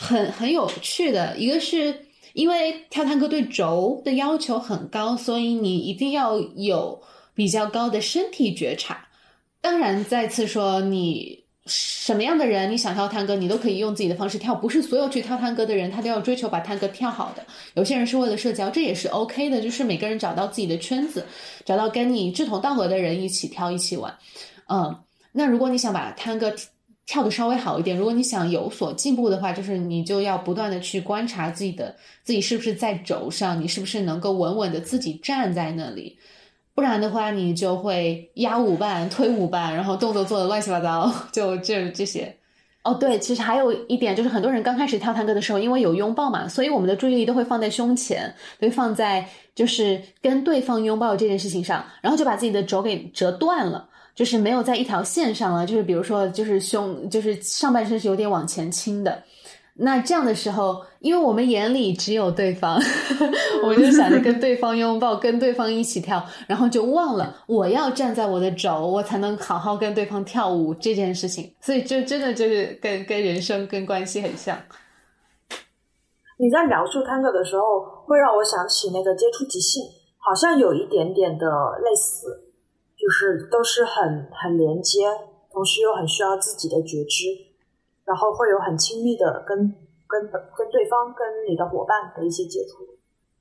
[0.00, 1.92] 很很有趣的，一个是
[2.38, 7.02] 因为跳探戈对轴的要求很高，所以你一定要有
[7.34, 9.08] 比较高的身体觉察。
[9.60, 11.46] 当然，再次说你。
[11.70, 14.54] 什么样的人，你想跳探戈，你都可以用自己的方式跳。
[14.54, 17.44] 不是所有去跳探戈的人，他都要追求把探戈跳好的。
[17.74, 19.60] 有些人是为了社交，这也是 OK 的。
[19.60, 21.26] 就是每个人找到自己的圈子，
[21.66, 24.16] 找到跟你志同道合的人一起跳一起玩。
[24.70, 24.98] 嗯，
[25.30, 26.50] 那如果你想把探戈
[27.08, 36.18] 跳的稍微好一点，如果你想有所进步的话，就是你就要不断的去观察自己的自己是不是在轴上，你是不是能够稳稳的自己站在那里。
[36.74, 42.36] 不然的话，你就会压舞伴、推舞伴，然后动作做的乱七八糟，就这这些。
[42.84, 53.88] 哦，对，其实还有一点就是，很多人刚开始跳探戈的时候，因为有拥抱嘛，所以我们的注意力都会放在胸前，会放在就是跟对方拥抱这件事情上，然后就把自己的轴给折断了，
[54.18, 55.64] 就是没有在一条线上了。
[55.64, 59.22] 就是比如说，就是胸，就是上半身是有点往前倾的。
[59.80, 62.80] 那这样的时候，因为我们眼里只有对方，
[63.62, 71.54] 我就想着跟对方拥抱，跟对方一起跳，然后就忘了我要站在我的轴，我才能好好跟对方跳舞这件事情。
[71.60, 74.58] 所以，就真的就是跟跟人生跟关系很像。
[76.40, 79.84] 你在描述探戈的时候，会让我想起那个接触即兴，
[80.18, 81.46] 好像有一点点的
[81.84, 82.47] 类似，
[82.98, 85.06] 就是都是很很连接，
[85.52, 87.24] 同时又很需要自己的觉知。
[88.04, 89.58] 然后会有很亲密的跟
[90.06, 90.22] 跟
[90.56, 92.82] 跟对方、跟你的伙伴的一些接触，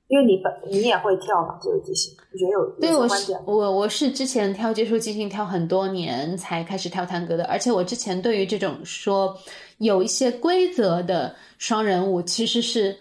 [0.09, 9.33] 因为你本你也会跳嘛，这个即兴，我觉得有对我是我我是之前跳接触即兴跳很多年才开始跳探戈的，而且我之前对于这种说
[9.77, 12.93] 有一些规则的双人舞其实是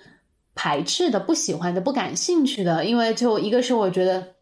[0.55, 4.36] 排斥的、不喜欢的、不感兴趣的，因为就一个是我觉得。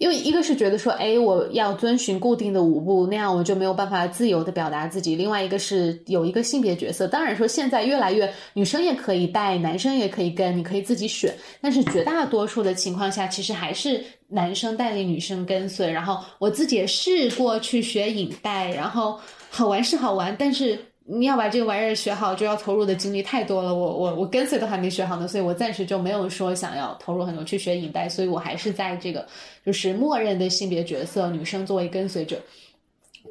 [0.00, 5.14] 因为一个是觉得说，哎，我要遵循固定的舞步，那样我就没有办法自由的表达自己。
[5.14, 11.34] 另外一个是有一个性别角色，当然说现在越来越女生也可以带，男生也可以跟，你可以自己选。
[11.60, 15.92] 但是绝大多数的情况下，其实还是男生带领女生跟随。
[15.92, 19.20] 然后我自己也试过去学引带，然后
[19.50, 20.78] 好玩是好玩，但是。
[21.06, 23.74] 你要把这个玩意儿学好，就要投入的精力太多了。
[23.74, 29.26] 我我我跟随都还没学好呢，所以我暂时就没有说想要投入很多去学引带，所以我还是在这个
[29.66, 32.38] 就是默认的性别角色，女生作为跟随者。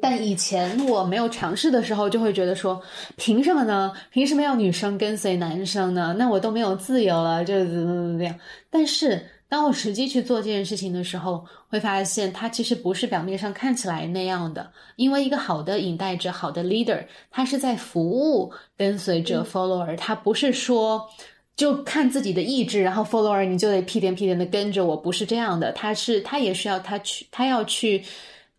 [0.00, 2.80] 但以前我没有尝试的时候，就会觉得说，
[3.16, 3.92] 凭什么呢？
[4.10, 6.14] 凭什么要女生跟随男生呢？
[6.18, 8.34] 那我都没有自由了，就怎么怎么样？
[8.70, 9.20] 但是。
[9.50, 14.72] 当我实际去做这件事情的时候，会发现它其实不是表面上看起来那样的。
[14.94, 21.04] 因为一个好的引带者、好的 leader，他是在服务跟随者 follower，他不是说
[21.56, 25.72] 就看自己的意志，然后 follower 你就得屁颠屁颠的跟着我，不是这样的。
[25.72, 28.04] 他是他也需要他去，他要去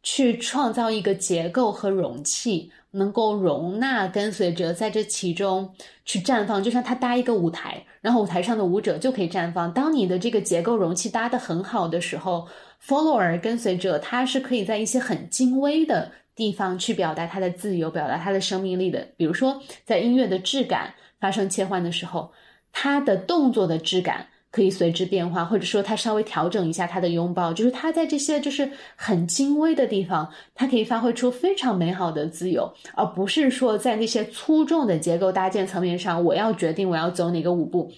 [0.04, 2.70] 去创造一个结构和容器。
[2.94, 5.74] 能够容纳跟随者在这其中
[6.04, 9.74] 去绽放，就像他搭一个舞台，然后舞台上的舞者就可以绽放。
[9.74, 12.48] 当你的这个结构容器搭得很好的时候
[12.84, 19.08] ，follower 跟随者他是可以在一些很精微的地方去表达他的自由，表达他的生命力的。
[19.16, 22.32] 比如说，在音乐的质感发生切换的时候，
[22.74, 24.28] 他的动作的质感。
[24.52, 37.90] 可以随之变化，或者说他稍微调整一下他的拥抱，就是他在这些就是很精微的地方，他可以发挥出非常美好的自由，而不是说在那些粗重的结构搭建层面上，我要决定我要走哪个舞步。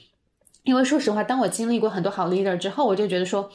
[0.63, 3.49] 因为说实话，当我经历过很多好 leader 之后，我就觉得说，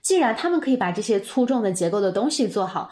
[0.00, 2.88] 既然他们可以把这些粗重的结构的东西做好，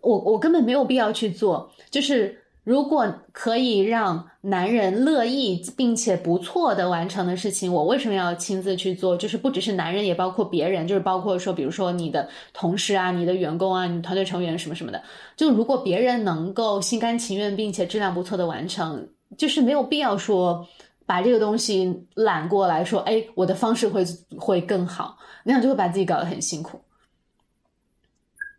[0.00, 2.40] 我我根本没有必要去做，就是。
[2.64, 9.14] 如果可以让男人乐意并且不错的完成的事情，我为什么要亲自去做？
[9.14, 15.02] 就是不只是男人，也包括别人，就是包括说，比如说你的同事啊、你的员工啊、你团队成员什么什么的。
[15.36, 19.06] 就如果别人能够心甘情愿并且质量不错的完成，
[19.36, 20.66] 就是没有必要说
[21.04, 24.02] 把这个东西揽过来说，哎，我的方式会
[24.38, 26.80] 会更好，那样就会把自己搞得很辛苦。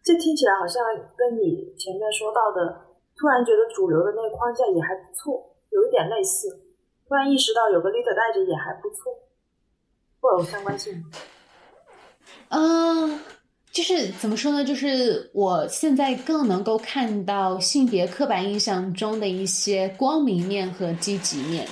[0.03, 0.83] 这听起来好像
[1.17, 2.84] 跟你前面说到的。
[3.17, 6.61] 突然觉得主流的那个框架也还不错，有一点类似。
[7.07, 9.13] 突然意识到有个 leader 带着也还不错，
[10.19, 11.05] 会有相关性吗？
[12.49, 13.19] 嗯，
[13.71, 14.65] 就是怎么说呢？
[14.65, 21.67] 就是我现在更能够看到性别刻板印象中的一些光明面和积极面。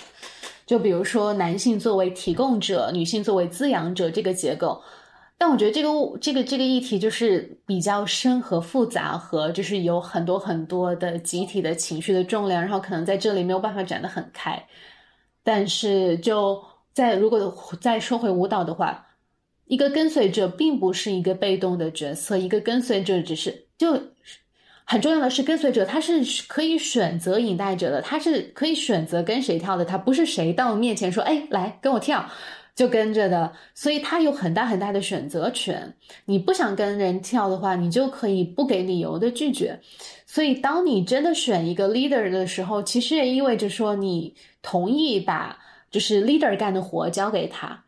[0.66, 4.82] 就比如说，男性作为提供者，女性作为滋养者这个结构。
[5.44, 5.90] 但我觉得这个
[6.22, 14.58] 这个这个议题就是比较深和复杂，和就是有很多很多的集体的情绪的重量，然后可能在这里没有办法展得很开。
[15.44, 16.64] 但是就
[16.94, 19.06] 在如果再说回舞蹈的话，
[19.66, 24.02] 一个跟随者并不是一个被动的角色，一个跟随者只是就
[24.86, 32.26] 很重要的是，跟随者他是可以选择引带者的，他是可以选择跟谁跳的，他不是谁到面前说，哎，来跟我跳。
[32.76, 35.96] 就跟着的，所以他有很大很大的选择权。
[36.26, 39.80] 你不想跟人跳的话，你就可以不给理由的拒绝。
[40.26, 45.58] 所以，当你真的选一个 leader 的时候，其实也意味着说你同意把
[45.92, 47.84] 就是 leader 干的活交给他，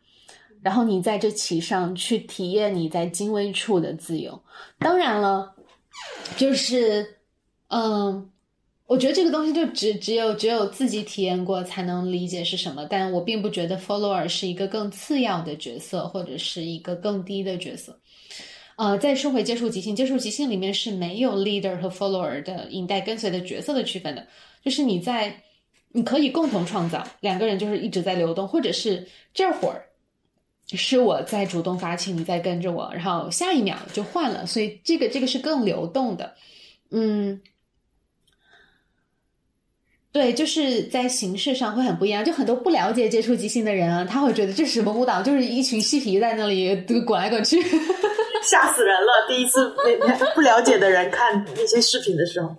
[0.62, 4.40] 然后你在这棋上去体验你在精微处的自由。
[4.78, 5.54] 当然了，
[6.36, 7.16] 就是
[7.68, 8.30] 嗯。
[8.86, 17.98] 我觉得这个东西就只只有只有自己体验过才能理解是什么，但我并不觉得 follower 是一个更次要的角色，或者是一个更低的角色。
[18.76, 24.24] 呃，再说回接触即兴，接触即兴里面是没有 leader 和 follower 的引带跟随的角色的区分的，
[24.62, 25.34] 就是你在
[25.90, 29.84] 你可以共同创造，两个人就是一直在流动，或者是这会儿
[30.74, 36.36] 是我在主动发起，你在跟着我，然后下一秒就换了，所以这个这个是更流动的，
[36.92, 37.40] 嗯。
[40.16, 42.24] 对，就是在形式上会很不一样。
[42.24, 45.20] 就很多不了解接触即兴的人啊，他会觉得这是什么舞蹈？
[45.20, 47.60] 就是一群嬉皮在那里滚来滚去，
[48.42, 49.28] 吓死人了。
[49.28, 49.70] 第一次
[50.34, 52.56] 不了解的人看那些视频的时候。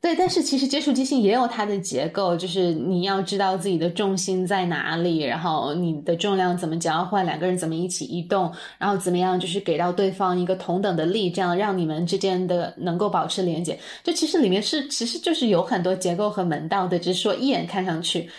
[0.00, 13.76] 对，但是其实接触即兴也有它的结构，就是你要知道自己的重心在哪里，然后你的重量怎么交换，两个人怎么一起移动，然后怎么样就是给到对方一个同等的力，这样让你们之间的能够保持连接。
[14.04, 18.30] 就其实里面是其实就是有很多结构和门道的，只是说一眼看上去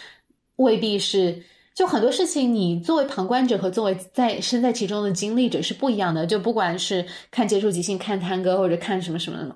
[0.56, 1.44] 未必是。
[1.76, 6.26] 就很多事情，你作为旁观者和作为在身在其中的经历者是不一样的。
[6.26, 9.56] 就不管是看接触即兴、看探戈或者看什么什么的。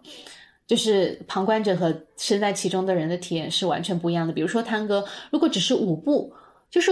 [0.66, 4.34] 就是旁观者和身在其中的人的体验是完全不一样的。
[4.34, 6.34] 比如说探戈，如果只是舞步，
[6.72, 6.92] 就是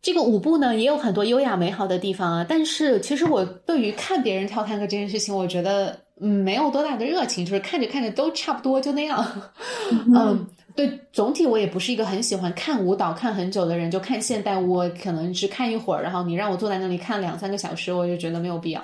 [0.00, 2.46] 这个舞步呢，也有很多优雅美好的地方啊。
[2.48, 9.24] 但是其实我对于看别人跳探戈这件事情，我觉得嗯没有多大的热情，就是看着看着都差不多，就那样。
[10.14, 18.82] 嗯，对，总体我也不是一个很喜欢看舞蹈看很久的人，就看现代舞可能只看一会儿，然后你让我坐在那里看两三个小时，我就觉得没有必要。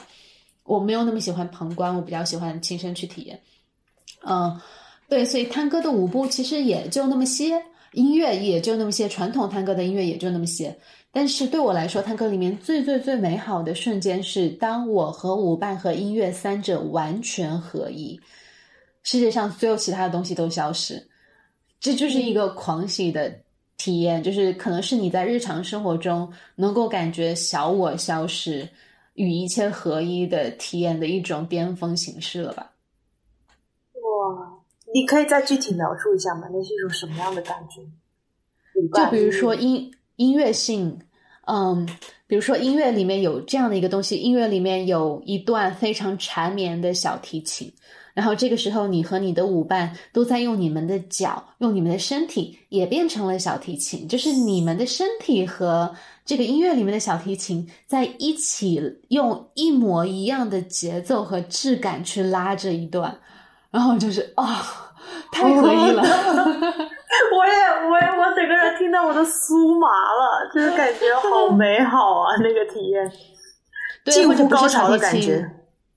[0.65, 3.41] 我没有那么喜欢旁观，我比较喜欢亲身去体验。
[4.25, 4.61] 嗯，
[5.09, 7.63] 对，所以探戈的舞步其实也就那么些，
[7.93, 10.77] 音乐也就那么些，传统探戈的音乐也就那么些。
[11.11, 18.21] 但是对我来说，探戈里面最最最美好的瞬间是，当我和舞伴和音乐三者完全合一，
[19.03, 21.03] 世界上所有其他的东西都消失，
[21.81, 23.35] 这就是一个狂喜的
[23.79, 28.69] 体验，就是可能是你在日常生活中能够感觉小我消失，
[29.15, 32.71] 与一切合一的体验的一种巅峰形式了吧。
[34.95, 36.49] 你可以再具体描述一下吗？
[36.53, 37.83] 那是一种什么样的感觉？
[38.95, 40.99] 就比如说音音乐性，
[41.47, 41.87] 嗯，
[42.27, 47.73] 比如说音乐里面有这样的一个东西，音乐里面有一段非常缠绵的小提琴，
[48.15, 55.93] 然后这个时候你和你的舞伴都在用你们的脚，用你们的身体也变成了小提琴，就是你们的身体和
[56.25, 63.19] 这个音乐里面的小提琴在一起，用一模一样的节奏和质感去拉着一段。
[63.71, 64.63] 然后就是啊，
[65.33, 66.03] 太可以了！
[66.03, 67.53] 我也，
[67.91, 73.13] 我也，我整个人听到我都酥麻了，就是感觉好 美好啊，那个体验，
[74.07, 75.51] 近乎高潮的感觉。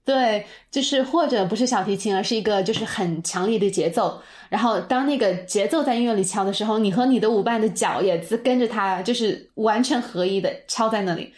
[0.04, 4.22] 对，就是或者不是小提琴，而是一个就是很强烈的节奏。
[4.50, 11.32] 然后当那个节奏在音乐里敲的时候，你和你的舞伴的脚也跟着它，就是完全合一的敲在那里，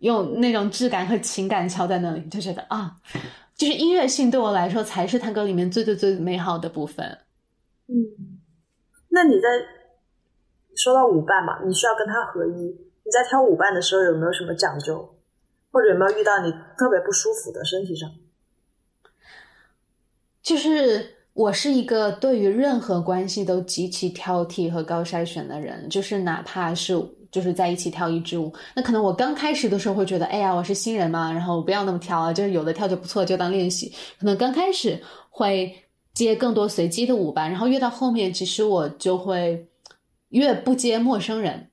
[0.00, 2.92] 用那种质感和情感敲在那里，就觉得啊。
[3.58, 7.04] 就是音乐性对我来说才是探戈里面最最最美好的部分。
[7.88, 8.38] 嗯，
[9.08, 9.48] 那你在
[10.76, 12.52] 说到舞伴嘛，你需要跟他合一。
[12.52, 15.16] 你在挑舞伴的时候有没有什么讲究，
[15.72, 18.08] 或者有没有遇到你特别不舒服的身体上？
[20.40, 26.94] 就是我是一个对于任何关系都极其挑剔和高筛选的人，就是哪怕是。
[27.30, 33.92] 就是在一起跳一支舞，那可能我刚开始的时候会觉得，哎呀，我是新人嘛，然后我不要那么跳啊，就是有的跳就不错，就当练习。
[34.18, 35.00] 可能刚开始
[35.30, 35.74] 会
[36.14, 39.66] 接更多随机的舞吧，然后越到后面，其实我就会
[40.30, 41.68] 越不接陌生人。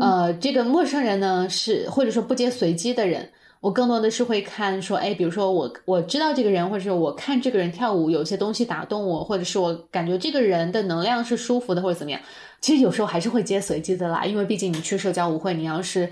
[0.00, 3.30] 呃，这个陌生人呢，是或者说不接随机的人。
[3.60, 12.20] 我更多的是会看说，哎，比如说我我知道这个人，或者是我看这个人跳舞，有些东西打动我，或者是我感觉这个人的能量是舒服的，或者怎么样。
[12.60, 16.10] 其实有时候还是会接随机的啦，因为毕竟你去社交舞会，你要是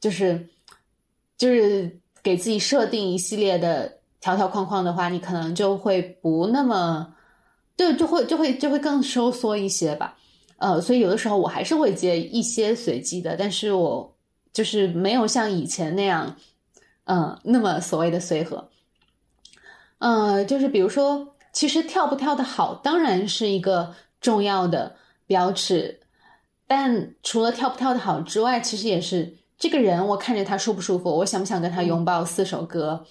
[0.00, 0.48] 就是
[1.36, 7.14] 就是给自己设定一系列的条条框框的话，你可能就会不那么
[7.76, 10.16] 对，就会就会就会更收缩一些吧。
[10.58, 14.16] 呃，所以有的时候我还是会接一些随机的，但是我
[14.52, 16.36] 就是没有像以前那样。
[17.08, 18.68] 嗯，那么所谓的随和，
[19.98, 24.96] 呃，就是比如说其实跳不跳的好当然是一个重要的
[25.26, 26.00] 标尺，
[26.66, 33.04] 但除了跳不跳的好之外，其实也是这个人我看着他舒不舒服，我想不想跟他拥抱四首歌，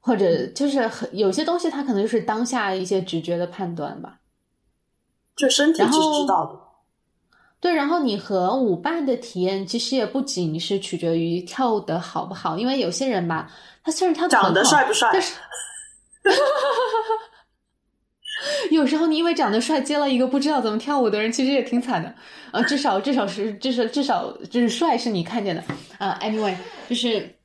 [0.00, 4.20] 或者就是很有些东西，他可能就是当下一些直觉的判断吧，
[5.36, 6.58] 就身体是知道的。
[7.60, 13.50] 对，然后你和舞伴的体验其实也不仅是取决于跳的好不好，因为有些人吧，
[13.82, 15.34] 他虽然他长得帅不帅，但是。
[18.70, 22.14] 有时候你因为长得帅接了一个不知道怎么跳舞的人，其实也挺惨的。
[22.52, 25.62] 呃，至少至少是至少至少就是帅是你看见的
[25.98, 26.18] 啊。
[26.22, 26.54] Anyway，
[26.88, 27.36] 就是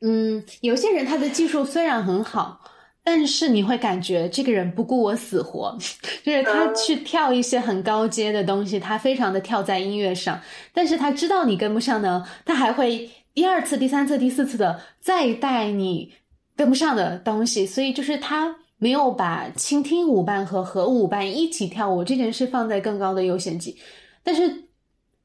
[0.00, 2.60] 嗯，有些人他的技术虽然很好，
[3.02, 5.76] 但是你会感觉这个人不顾我死活，
[6.22, 10.40] 就是他去跳一些很高阶的东西，他非常的跳在音乐上，
[10.72, 16.12] 但是他知道你跟不上呢，他还会第二次、第三次、第四次的再带你
[16.54, 18.56] 跟不上的东西，所以就是他。
[18.82, 23.76] 没有把倾听舞伴和和舞伴一起跳舞这件事放在更高的优先级，
[24.24, 24.64] 但是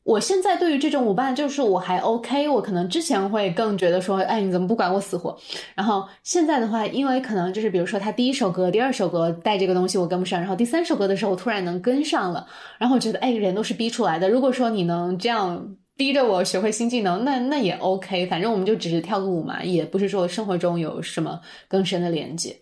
[0.03, 5.36] 我现在对于这种舞伴就是我还 OK，我可能之前会更觉得说，哎，你怎么不管我死活？
[5.74, 12.45] 然后现在的话，因为可能就是比如说他第一首歌、第二首歌带这个东西我跟不上，然后第三首歌的时候我突然能跟上了，
[12.78, 14.30] 然后我觉得哎，人都是逼出来的。
[14.30, 22.55] 如果说你能这样逼着我学会新技能，那那也 OK，反正我们就只是跳个舞嘛，也不是说生活中有什么更深的连接。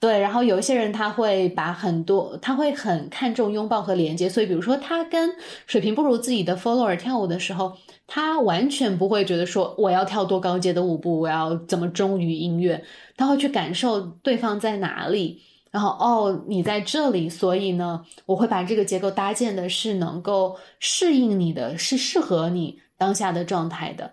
[0.00, 5.30] 对，然后有一些人他会把很多，他会很看重拥抱和连接，所以比如说他跟
[5.66, 7.74] 水平不如自己的 follower 跳舞的时候，
[8.06, 12.84] 他完全不会觉得说我要跳多高阶的舞步，我要怎么忠于音乐，
[13.16, 15.40] 他会去感受对方在哪里，
[15.70, 24.12] 然后哦你在这里，所以呢，我会把这个结构搭建的是能够适应你的，是适合你当下的状态的，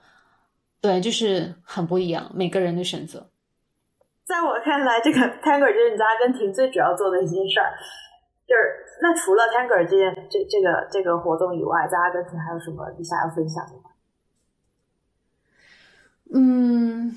[0.80, 3.28] 对，就是很不一样，每个人的选择。
[4.24, 7.74] 在我看来，这个 Tango 就是你在阿根廷最主要做的一件事儿，
[8.48, 8.62] 就是
[9.02, 13.90] 那除了 Tango 这件这这个这个活动以外，在阿根廷还有什么你想要分享的吗？
[16.34, 17.14] 嗯，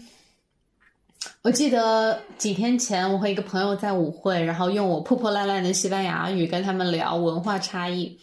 [1.42, 8.18] 我记得几天前我和一个朋友在舞会，然后用我破破烂烂的西班牙语跟他们聊文化差异，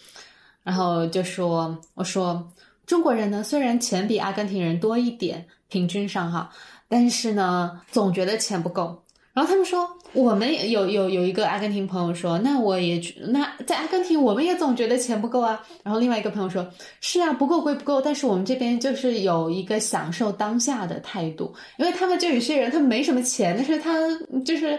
[0.64, 2.52] 然后就说我说
[2.86, 6.52] 中国人呢，虽然钱比阿根廷人多一点，平均上哈。
[6.92, 9.02] 但是呢，总觉得钱不够。
[9.34, 15.66] 然后他们说，我们有有有一个阿根廷朋友说，那我也那在阿根廷，我们也总觉得钱不够啊。
[15.84, 16.70] 然后另外一个朋友说，
[17.00, 23.94] 是啊，不够归不够，但是我们这边就是有一个享受当下的态度，因为他们就有些人他没什么钱，但是他
[24.44, 24.78] 就是。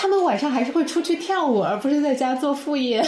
[0.00, 3.02] 他们晚上还是会出去跳舞，而不是在家做副业，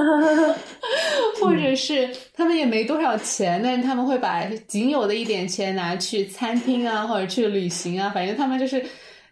[1.38, 8.82] 或者是他们也没多少钱，但是他们会把仅有的一点钱拿去餐厅啊，或者去旅行啊，反正他们就是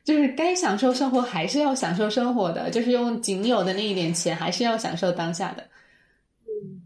[0.05, 5.63] 就是该享受生活还是要享受生活的，就是用仅有的那一点钱还是要享受当下的。
[6.43, 6.85] 嗯，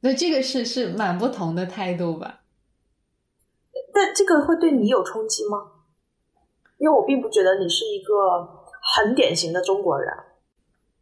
[0.00, 2.40] 那这个是是蛮不同的态度吧？
[3.94, 5.70] 但这个会对你有冲击吗？
[6.76, 8.53] 因为我并不觉得你是一个。
[8.84, 10.12] 很典型的中国人，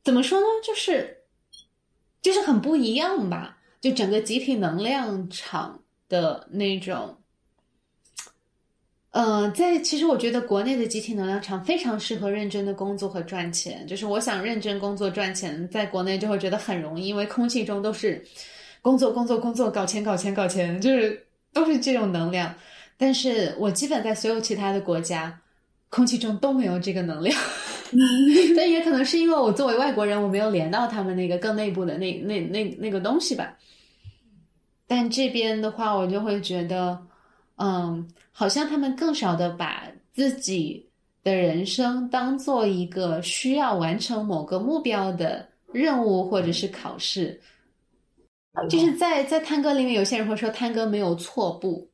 [0.05, 0.47] 怎么说呢？
[0.63, 1.19] 就是
[2.23, 3.59] 就是很不一样吧。
[3.81, 7.17] 就整个集体能量场的那种，
[9.11, 13.85] 嗯，在其实我觉得国内的集体能量场非常适合认真的工作和赚钱。
[13.85, 18.25] 就是我想认真工作赚钱，在国内就会觉得很容易，因为空气中都是
[18.81, 22.55] 工作工作工作，搞钱搞钱搞钱，就是都是这种能量。
[22.97, 25.37] 但是我基本在所有其他的国家。
[25.95, 27.39] 空气中都没有这个能量，
[28.57, 33.57] 但也可能是因为我作为外国人，我没有连到他们那个更内部的那那那那个东西吧。
[34.87, 36.99] 但这边的话，我就会觉得，
[37.57, 40.87] 嗯，好像他们更少的把自己
[41.23, 47.41] 的人生当做一个需要完成某个目标的任务或者是考试。
[48.69, 51.89] 就是在在探戈里面，有些人会说探戈没有错步。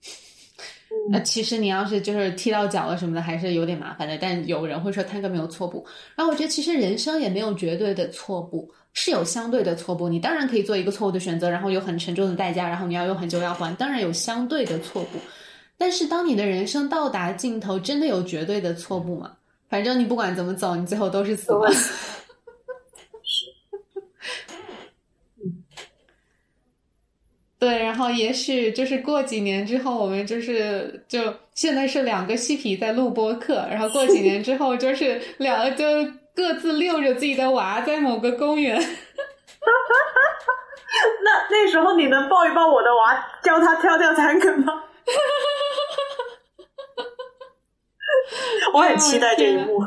[1.10, 4.18] 那其实你要是就是踢到脚了什么的，还是有点麻烦的。
[4.18, 5.84] 但有人会说探戈没有错步，
[6.14, 10.08] 然后我觉得其实人生也没有绝对的错步，是有相对的错步。
[10.08, 15.18] 你当然可以做一个错误的选择，然后有很沉重的代价，然后你要用很久要还，当然有相对的错步。
[15.76, 19.32] 但是当你的人生到达尽头，真的有绝对的错步吗？
[19.68, 21.52] 反正你不管怎么走，你最后都是死。
[27.58, 31.20] 对，然后也许就是过几年之后，我们就是就
[31.54, 35.84] 现在是两个嬉皮在录播课，然后过几年之后就是 两个就
[36.34, 38.78] 各自遛着自己的娃在某个公园。
[41.24, 44.84] 那那时候你能抱一抱我的娃，教他跳跳探戈吗？
[48.72, 49.82] 我很期待这一幕。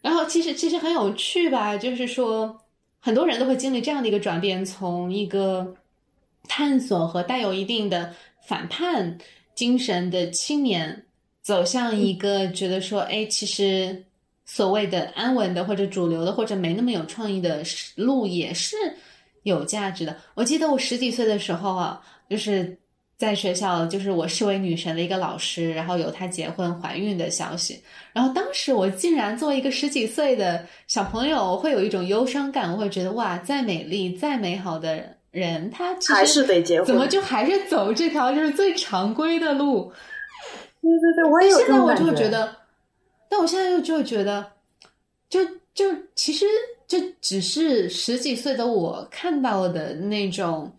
[0.00, 2.58] 然后其实其实很有趣吧，就是说
[3.00, 5.74] 很多人都会经历这样的一个转变，从一个
[6.48, 8.12] 探索和带有一定的
[8.46, 9.18] 反叛
[9.54, 11.04] 精神的青年，
[11.42, 14.04] 走向一个觉得说，哎，其实
[14.44, 17.62] 所谓的安稳的或者主流的或者没那么有创意的
[17.94, 18.76] 路也是
[19.42, 20.16] 有价值的。
[20.34, 22.78] 我记得我十几岁的时候啊，就是
[23.16, 27.82] 在学校，就是我视为女神的一个老师，然后有她结婚怀孕的消息。
[28.12, 39.92] 然后当时我竟然作为一个十几岁的小朋友，会有一种忧伤感，我会觉得哇，再美丽、再美好的人，他其实还是得结婚，怎么就还是走这条就是最常规的路？
[40.82, 42.56] 对对对，我也有现在我就觉得，
[43.28, 44.52] 但我现在又就会觉得，
[45.28, 46.46] 就就其实
[46.86, 50.72] 这只是十几岁的我看到的那种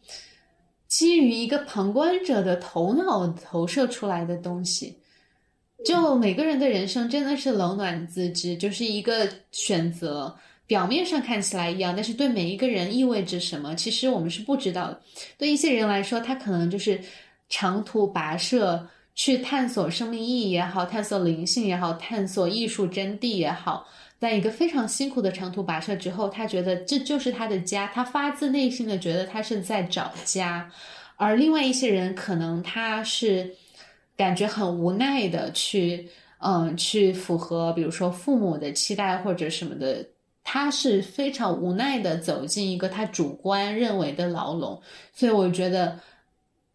[0.88, 4.98] 基于一个旁观者的头脑投射出来的东西。
[5.86, 10.36] 就每个人的人生真的是冷暖自知，就是一个选择，
[10.68, 15.01] 表面上看起来一样，但是对每一个人意味着什么，其实我们是不知道的。
[15.38, 16.99] 对一些人来说，他可能就是
[17.49, 23.88] 长途跋涉去探索生命意义也好，探索灵性也好，探索艺术真谛也好，
[24.20, 30.70] 在一个非常辛苦的长途跋涉之后，他觉得这就是他的家，他发自内心的觉得他是在找家。
[31.15, 33.55] 而另外一些人，可能他是。
[34.18, 36.09] 感觉很无奈的去，
[36.39, 40.03] 嗯，去符合，比如说父母的期待或者什么的，
[40.50, 44.82] 他是非常无奈的走进一个他主观认为的牢笼，
[45.12, 46.00] 所以我觉得，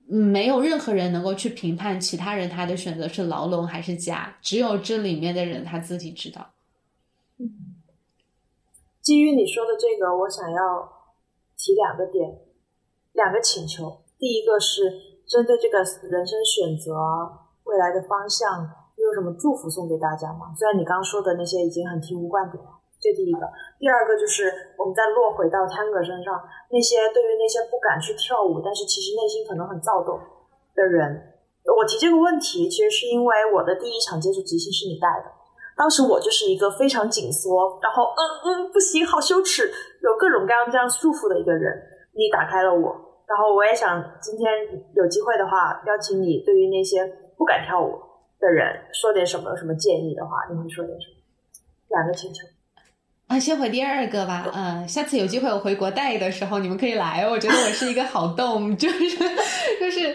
[0.05, 6.51] 没有任何人能够去评判其他人他的选择是牢笼还是家，只有这里面的人他自己知道。
[9.01, 10.93] 基于你说的这个，我想要
[11.57, 12.39] 提两个点，
[13.15, 15.11] 两个请求，第一个是。
[15.25, 16.93] 针对这个人生选择
[17.65, 18.69] 未来的方向，
[18.99, 20.53] 你有什么祝福送给大家吗？
[20.55, 22.61] 虽然你刚说的那些已经很醍醐灌顶，
[23.03, 23.43] 这第一个。
[23.83, 24.47] 第二个就是
[24.79, 26.39] 我们再落回到 Tango 身上，
[26.71, 30.15] 那些对于那些不敢去跳舞，但是其实内心可能很躁动
[30.77, 31.35] 的人，
[31.67, 35.29] 我提这个问题，其实是因为我的第一场接触即兴是你带的，
[35.77, 39.67] 当时我就是一个非常紧缩，然后嗯嗯不行，好羞耻，
[40.01, 41.75] 有各种各样这样束缚的一个人，
[42.15, 43.11] 你打开了我。
[43.27, 44.47] 然后我也想今天
[44.95, 47.05] 有机会的话，邀请你对于那些
[47.37, 47.99] 不敢跳舞
[48.39, 51.17] 的人说点什么，有什么建议的话，你会说点什么？
[51.89, 52.47] 两个请求
[53.33, 54.47] 啊，先回第二个吧。
[54.53, 57.27] 嗯，下次有机会我回国带的时候，你们可以来。
[57.27, 59.17] 我觉得我是一个好动， 就是
[59.81, 60.15] 就是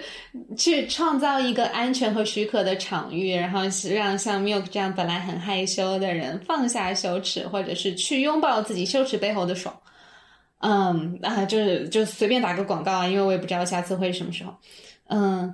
[0.56, 9.76] 去创造一个安全和许可的场域，然后让像 Milk 这样本来很害羞的人放下羞耻，或者是去拥抱自己羞耻背后的爽。
[10.60, 14.54] 嗯啊，就是就随便打个广告啊，因为我也不知道下次会是什么时候。
[15.08, 15.52] 嗯，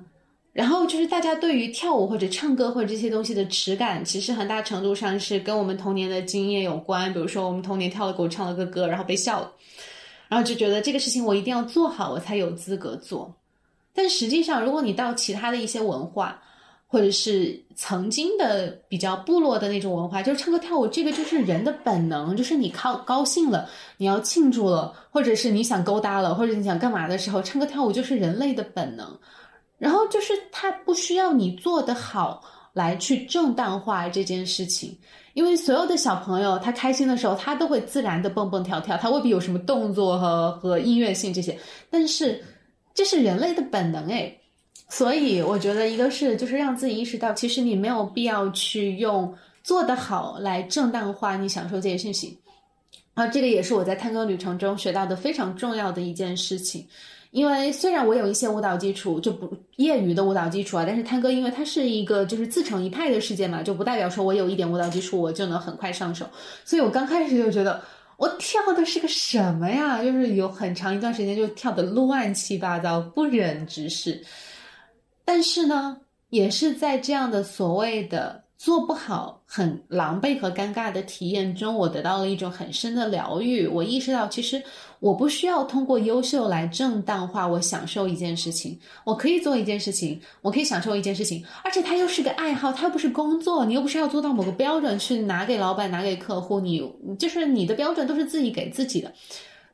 [0.54, 7.12] 然后就是大家对于跳舞或者唱歌或者这些东西的耻感，其实很大程度上是跟我们童年的经验有关。
[7.12, 9.50] 比如说，我们童年跳了舞，唱了个歌，然后被笑了，
[10.28, 13.34] 然后就觉得这个事情我一定要做好，我才有资格做。
[13.92, 16.40] 但实际上，如果你到其他的一些文化，
[16.86, 29.18] 或者是曾经的比较部落的那种文化，就是唱歌跳舞，这个就是人的本能，就是你靠高兴了，你要庆祝了，或者是你想勾搭了，或者你想干嘛的时候，唱歌跳舞就是人类的本能。
[29.84, 34.96] 然后就是他不需要你做得好来去正当化这件事情，
[35.34, 41.54] 因为所有的小朋友他开心的时候，他都会自然的蹦蹦跳跳，他未必有什么动作和和音乐性这些，
[41.90, 42.42] 但是
[42.94, 44.40] 这是人类的本能诶。
[44.88, 52.34] 所以我觉得，一个是就是让自己意识到，其实你没有必要去用做得好来正当化你享受这些事情。
[53.12, 56.86] 啊，这个也是我在探戈旅程中学到的非常重要的一件事情。
[57.34, 66.24] 因为虽然我有一些舞蹈基础，就不业余的舞蹈基础啊，但是探戈因为它是一个就是自成一派的世界嘛，就不代表说我有一点舞蹈基础我就能很快上手。
[66.64, 67.82] 所以我刚开始就觉得
[68.18, 70.00] 我跳的是个什么呀？
[70.00, 74.24] 就是有很长一段时间就跳的乱七八糟，不忍直视。
[75.24, 75.96] 但是呢，
[76.30, 83.66] 也是在这样的所谓的做不好、很狼狈和尴尬的体验中，我得到了一种很深的疗愈。
[83.66, 84.62] 我意识到，其实
[85.04, 88.80] 我不需要通过优秀来正当化我享受一件事情。
[89.04, 99.12] 我可以做一件事情，我可以享受一件事情，而且它又是个爱好，它又不是工作，你又不是要做到某个标准去拿给老板、拿给客户，你就是你的标准都是自己给自己的。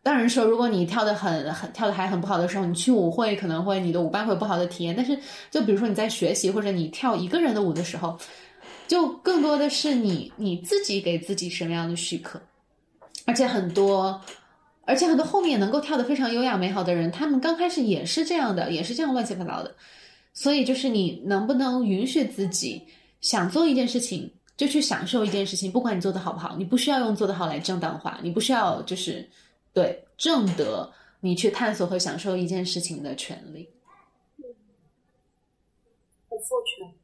[0.03, 4.97] 当然说，如果你跳的很很跳的还很不好的时候，你去舞会可能会你的舞伴会有不好的体验。
[4.97, 5.17] 但是，
[5.49, 8.19] 就比如说你在学习或者你跳一个人的舞的时候，
[8.89, 12.41] 就更多的是你你自己给自己什么样的许可。
[13.27, 14.21] 而且很多，
[14.91, 19.75] 而且很多后面能够跳的非常优雅美好的人，他们刚开始也是这样的，也是这样乱七八糟的。
[20.35, 22.83] 所以就是你能不能允许自己
[23.21, 24.31] 想做一件事情。
[24.61, 29.27] 就去享受一件事情，不管你做的好不好，你不需要用做得好来正当化，你不需要就是
[29.73, 33.67] 对正得你去探索和享受一件事情的权利。
[36.29, 37.00] 很赋权。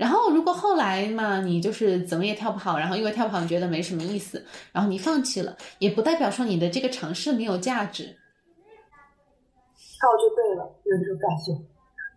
[0.00, 4.42] 然后，如果后来嘛，你就是怎么也跳不好，然后因为跳不好你觉得没什么意思，
[4.72, 8.04] 然后你放弃了，也不代表说你的这个尝试没有价值。
[9.76, 11.52] 跳就对了，有这种感觉，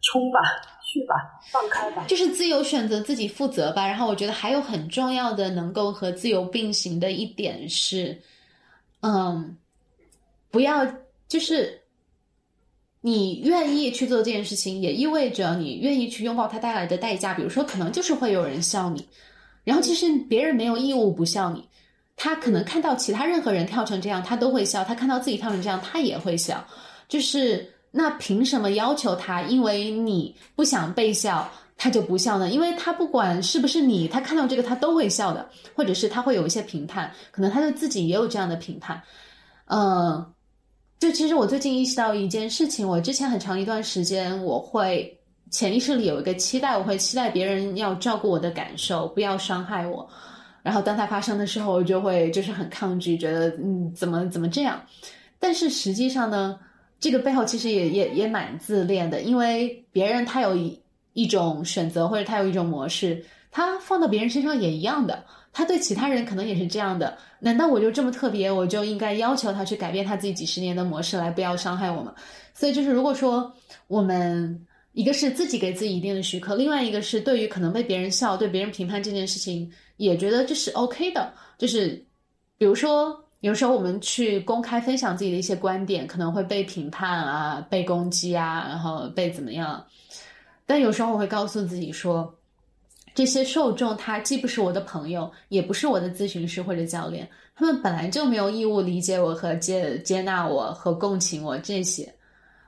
[0.02, 0.40] 冲吧，
[0.82, 3.86] 去吧，放开吧，就是自由选择，自己负责吧。
[3.86, 8.18] 然后我觉得还有很重要的，能够和自由并行的一点是，
[9.02, 9.58] 嗯，
[10.50, 10.88] 不要
[11.28, 11.83] 就是。
[13.06, 17.34] 你愿意去做这件事情，也意味着你愿意去拥抱它带来的代价。
[17.34, 19.06] 比如说，可能就是会有人笑你，
[19.66, 21.68] 然后其实别人没有义务不笑你。
[22.16, 26.66] 他可能看到其他任何人跳成这样，他都会笑；他看到自己跳成这样，他也会笑。
[27.10, 29.42] 就是那凭什么要求他？
[29.42, 32.50] 因为你不想被笑，他就不笑呢？
[32.52, 35.46] 因为他不管是不是你，他看到这个他都会笑的，
[35.76, 39.02] 或者是他会有一些评判，可能他对自己也有这样的评判，
[39.66, 40.33] 嗯。
[41.04, 45.14] 就其实我最近意识到一件事情，我之前很长一段时间，我会
[45.52, 50.10] 潜意识里有一个期待，我会期待别人要照顾我的感受，不要伤害我。
[50.62, 54.82] 然后当它发生的时候，我就会就是很抗拒，觉得嗯怎么怎么这样。
[55.40, 56.58] 但是实际上呢，
[57.02, 60.82] 这个背后其实也也也蛮自恋的，因为别人他有一
[61.12, 65.22] 一种选择，或者他有一种模式，他放到别人身上也一样的。
[65.54, 72.14] 他对其他人可能也是这样的，难道我就这么特别，我就应该要求他去改变他自己几十年的模式来不要伤害我吗？
[72.56, 73.54] 所以就是，如果说
[73.88, 81.32] 我们一个是自己给自己一定的许可，另外一个是对于可能被别人笑、对别人评判这件事情，也觉得这是 OK 的。
[81.60, 82.04] 就是
[82.58, 89.86] 比如说，有时候我们去公开分享自己的一些观点，可能会被评判啊、被攻击啊，然后被怎么样？
[90.66, 92.34] 但有时候我会告诉自己说。
[93.16, 102.12] 这些受众他既不是我的朋友，也不是我的咨询师或者教练，他们本来就没有义务理解我和接接纳我和共情我这些，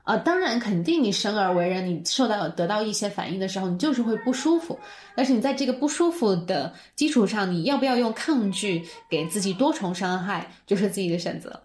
[0.04, 4.78] 啊，当然肯定你生而为人，你受到得到一些反应的时候，你就是会不舒服，
[5.16, 8.80] 但是你在这个不舒服的基础上，你要不要用抗拒
[9.10, 11.60] 给自己多重伤害，就是自己的选择。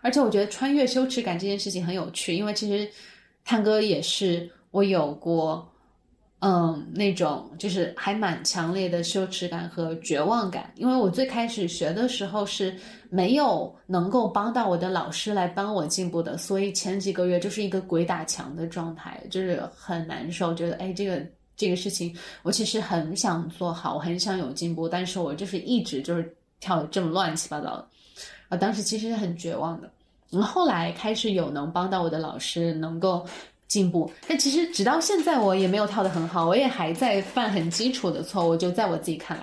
[0.00, 2.90] 而且我觉得穿越羞耻感这件事情很有趣，因为其实
[3.44, 5.70] 探哥也是我有过。
[6.46, 12.76] 嗯，那种就是还蛮强烈的羞耻感和绝望感，因为我最开始学的时候是
[13.08, 21.24] 没有能够帮到我的老师来帮我进步的，所以前几个月就是一个鬼打墙的状态，就是很难受，觉得哎，这个
[21.56, 27.88] 这个事情我其实很想做好，我很想有进步，但是我就是一直就是跳的这么乱七八糟的，
[28.50, 29.90] 啊，当时其实是很绝望的，
[30.32, 33.24] 嗯，后来开始有能帮到我的老师，能够。
[33.74, 38.56] 进步，但其实直到现在我也没有跳得很好，我也还在犯很基础的错误。
[38.56, 39.42] 就在我自己看来，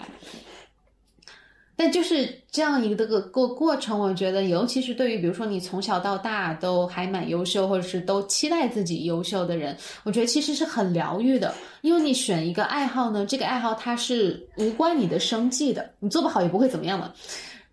[1.76, 11.54] 但就是这样一个个过过程，我觉得，尤其是对于比如说你从小到大都还蛮优秀，或者是都期待自己优秀的人，我觉得其实是很疗愈的。
[11.82, 17.12] 因为你选一个爱好呢，这个爱好它是无关你的生计的，你做不好也不会怎么样嘛。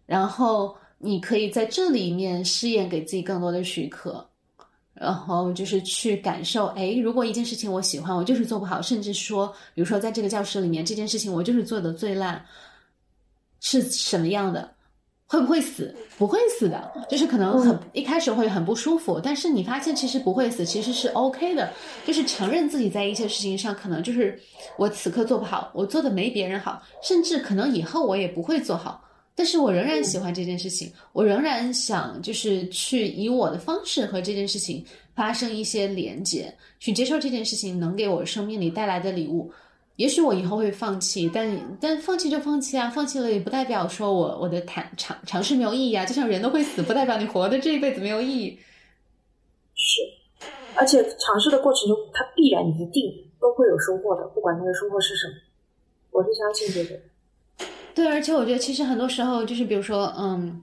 [0.06, 4.27] 然后你可以在这里面试验，给自己更多的许可。
[5.00, 12.44] 然后就是去感受，哎，如果一件事情我喜欢，我就是做不好，甚至说，比如说在这个教室里面，这件事情我就是做的最烂，
[13.60, 14.68] 是什么样的？
[15.30, 15.94] 会不会死？
[16.16, 21.70] 不会死的，就是可能很一开始会很不舒服，但是你发现其实不会死，其实是 OK 的，
[22.06, 24.40] 就是承认自己在一些事情上可能就是
[24.78, 29.04] 我此刻做不好，我做的没别人好，甚至可能以后我也不会做好。
[29.38, 34.84] 但是我仍然喜欢这件事情，我仍然想就是去以我的方式和这件事情
[35.14, 39.48] 发生一些连接，去接受这件事情能给我生命里带来的礼物。
[39.94, 46.04] 也许我以后会放弃，但但放弃就放弃啊，放弃了也不代表说我我的谈尝尝试没有意义啊。
[46.04, 48.58] 就像人都会死，不代表你活的这一辈子没有意义。
[49.76, 50.02] 是，
[50.74, 55.34] 而且尝试的过程中，它必然一定都会有收获的，不管那个收获是什么，
[56.10, 57.00] 我是相信这个。
[57.98, 60.62] 对，而且我觉得其实很多时候就是，比如说，嗯，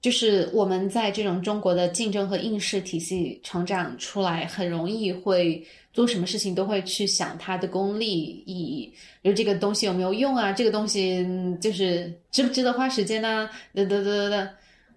[0.00, 8.90] 就是我们在这种中国的竞争和应试体系成长出来，很容易会做什么事情都会去想它的功利意义，
[9.22, 10.50] 就这个东西有没有用啊？
[10.50, 11.22] 这个东西
[11.60, 13.50] 就是值不值得花时间呢？
[13.74, 14.50] 得得得得得，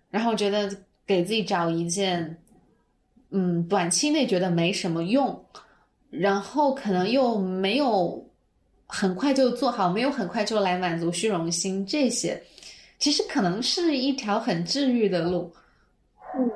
[0.10, 0.74] 然后觉得
[1.06, 2.38] 给自己找一件，
[3.32, 5.38] 嗯，短期内觉得没什么用，
[6.10, 8.26] 然后可能又没有。
[8.94, 12.44] 很快就做好，没有很快就来满足虚荣心，这些
[13.00, 15.50] 其实可能是一条很治愈的路。
[16.36, 16.52] 嗯，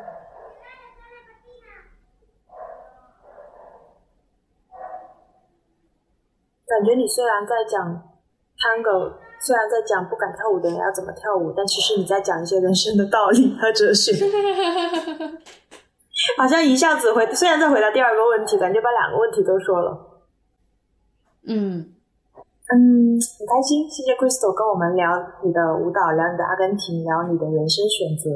[6.67, 7.81] 感觉你虽然在讲
[8.57, 14.11] Tango，虽然在讲不敢跳舞的人要怎么跳舞，但其实你在讲一些人生的道理和哲学。
[16.38, 20.21] 好像一下子回，虽然在回答第二个问题，感觉把两个问题都说了。
[21.47, 21.94] 嗯
[22.74, 25.05] 嗯，很开心，谢谢 Crystal 跟我们聊
[25.45, 28.34] 你的舞蹈，聊你的阿根廷，聊你的人生选择。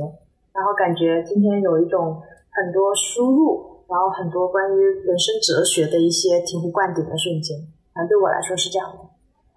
[0.54, 2.22] 然后感觉今天有一种
[2.54, 7.58] 很多输入，然后很多关于人生哲学的一些醍醐灌顶的瞬间。
[7.90, 9.02] 反正对我来说是这样的。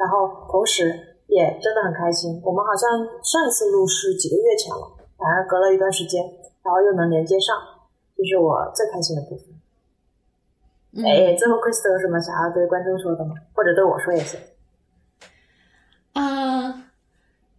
[0.01, 0.89] 然后同时
[1.29, 2.89] 也真的很开心，我们好像
[3.21, 4.89] 上一次录是几个月前了，
[5.21, 6.25] 反而隔了一段时间，
[6.65, 7.53] 然后又能连接上，
[8.17, 9.53] 这是我最开心的部分。
[11.05, 13.37] 哎，最后 Crystal 有什么想要对观众说的吗？
[13.53, 14.41] 或者对我说也行。
[16.13, 16.71] 啊，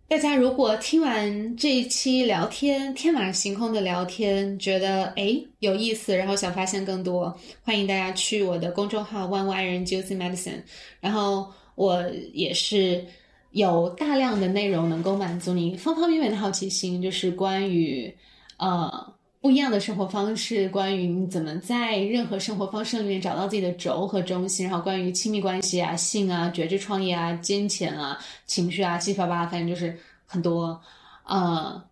[0.07, 10.61] 大家如果听完这一期聊天天马行空的聊天，觉得哎有意思，然后想发现更多，欢迎大家去我的公众号 One Y 人 Juicy Medicine。
[10.99, 13.03] 然后我也是
[13.51, 18.15] 有大量的内容能够满足你方方面面的好奇心，就是关于
[18.57, 19.13] 呃。
[19.43, 30.81] 不一样的生活方式，关于你怎么在任何生活方式里面找到自己的轴和中心，然后关于亲密关系啊、性啊、觉知创业啊、金钱啊、情绪啊、七七八八，反正就是很多，
[31.25, 31.83] 呃，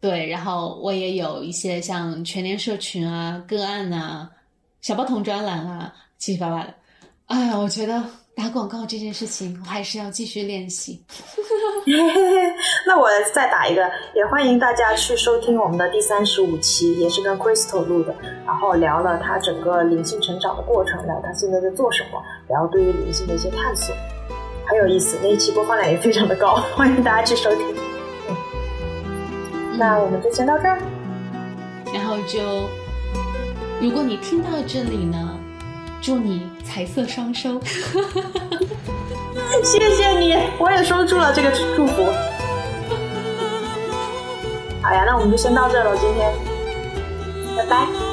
[0.00, 0.24] 对。
[0.24, 4.30] 然后我也有一些像全年社群啊、个案啊、
[4.80, 6.72] 小包童专栏啊，七七八八的。
[7.26, 8.00] 哎呀，我觉得。
[8.40, 11.04] 打广告这件事情，我还是要继续练习。
[12.86, 13.82] 那我再打一个，
[14.14, 18.14] 也欢迎大家去收听我们的第三十五期，也是跟 Crystal 录的，
[18.46, 23.94] 然后聊了他整个灵性成长的过程，聊他现在在做什么，聊对于灵性的一些探索，
[24.66, 25.18] 很有意思。
[25.22, 27.66] 那一期播放量也非常的高， 欢迎大家去收听。
[29.76, 30.80] 那我们就先到这儿，
[31.92, 32.40] 然后就，
[33.82, 35.36] 如果你听到这里呢？
[36.02, 37.60] 祝你财色双收，
[39.64, 42.04] 谢谢你，我也收住了这个祝福。
[44.82, 46.32] 好呀，那我们就先到这了，今天，
[47.56, 48.09] 拜拜。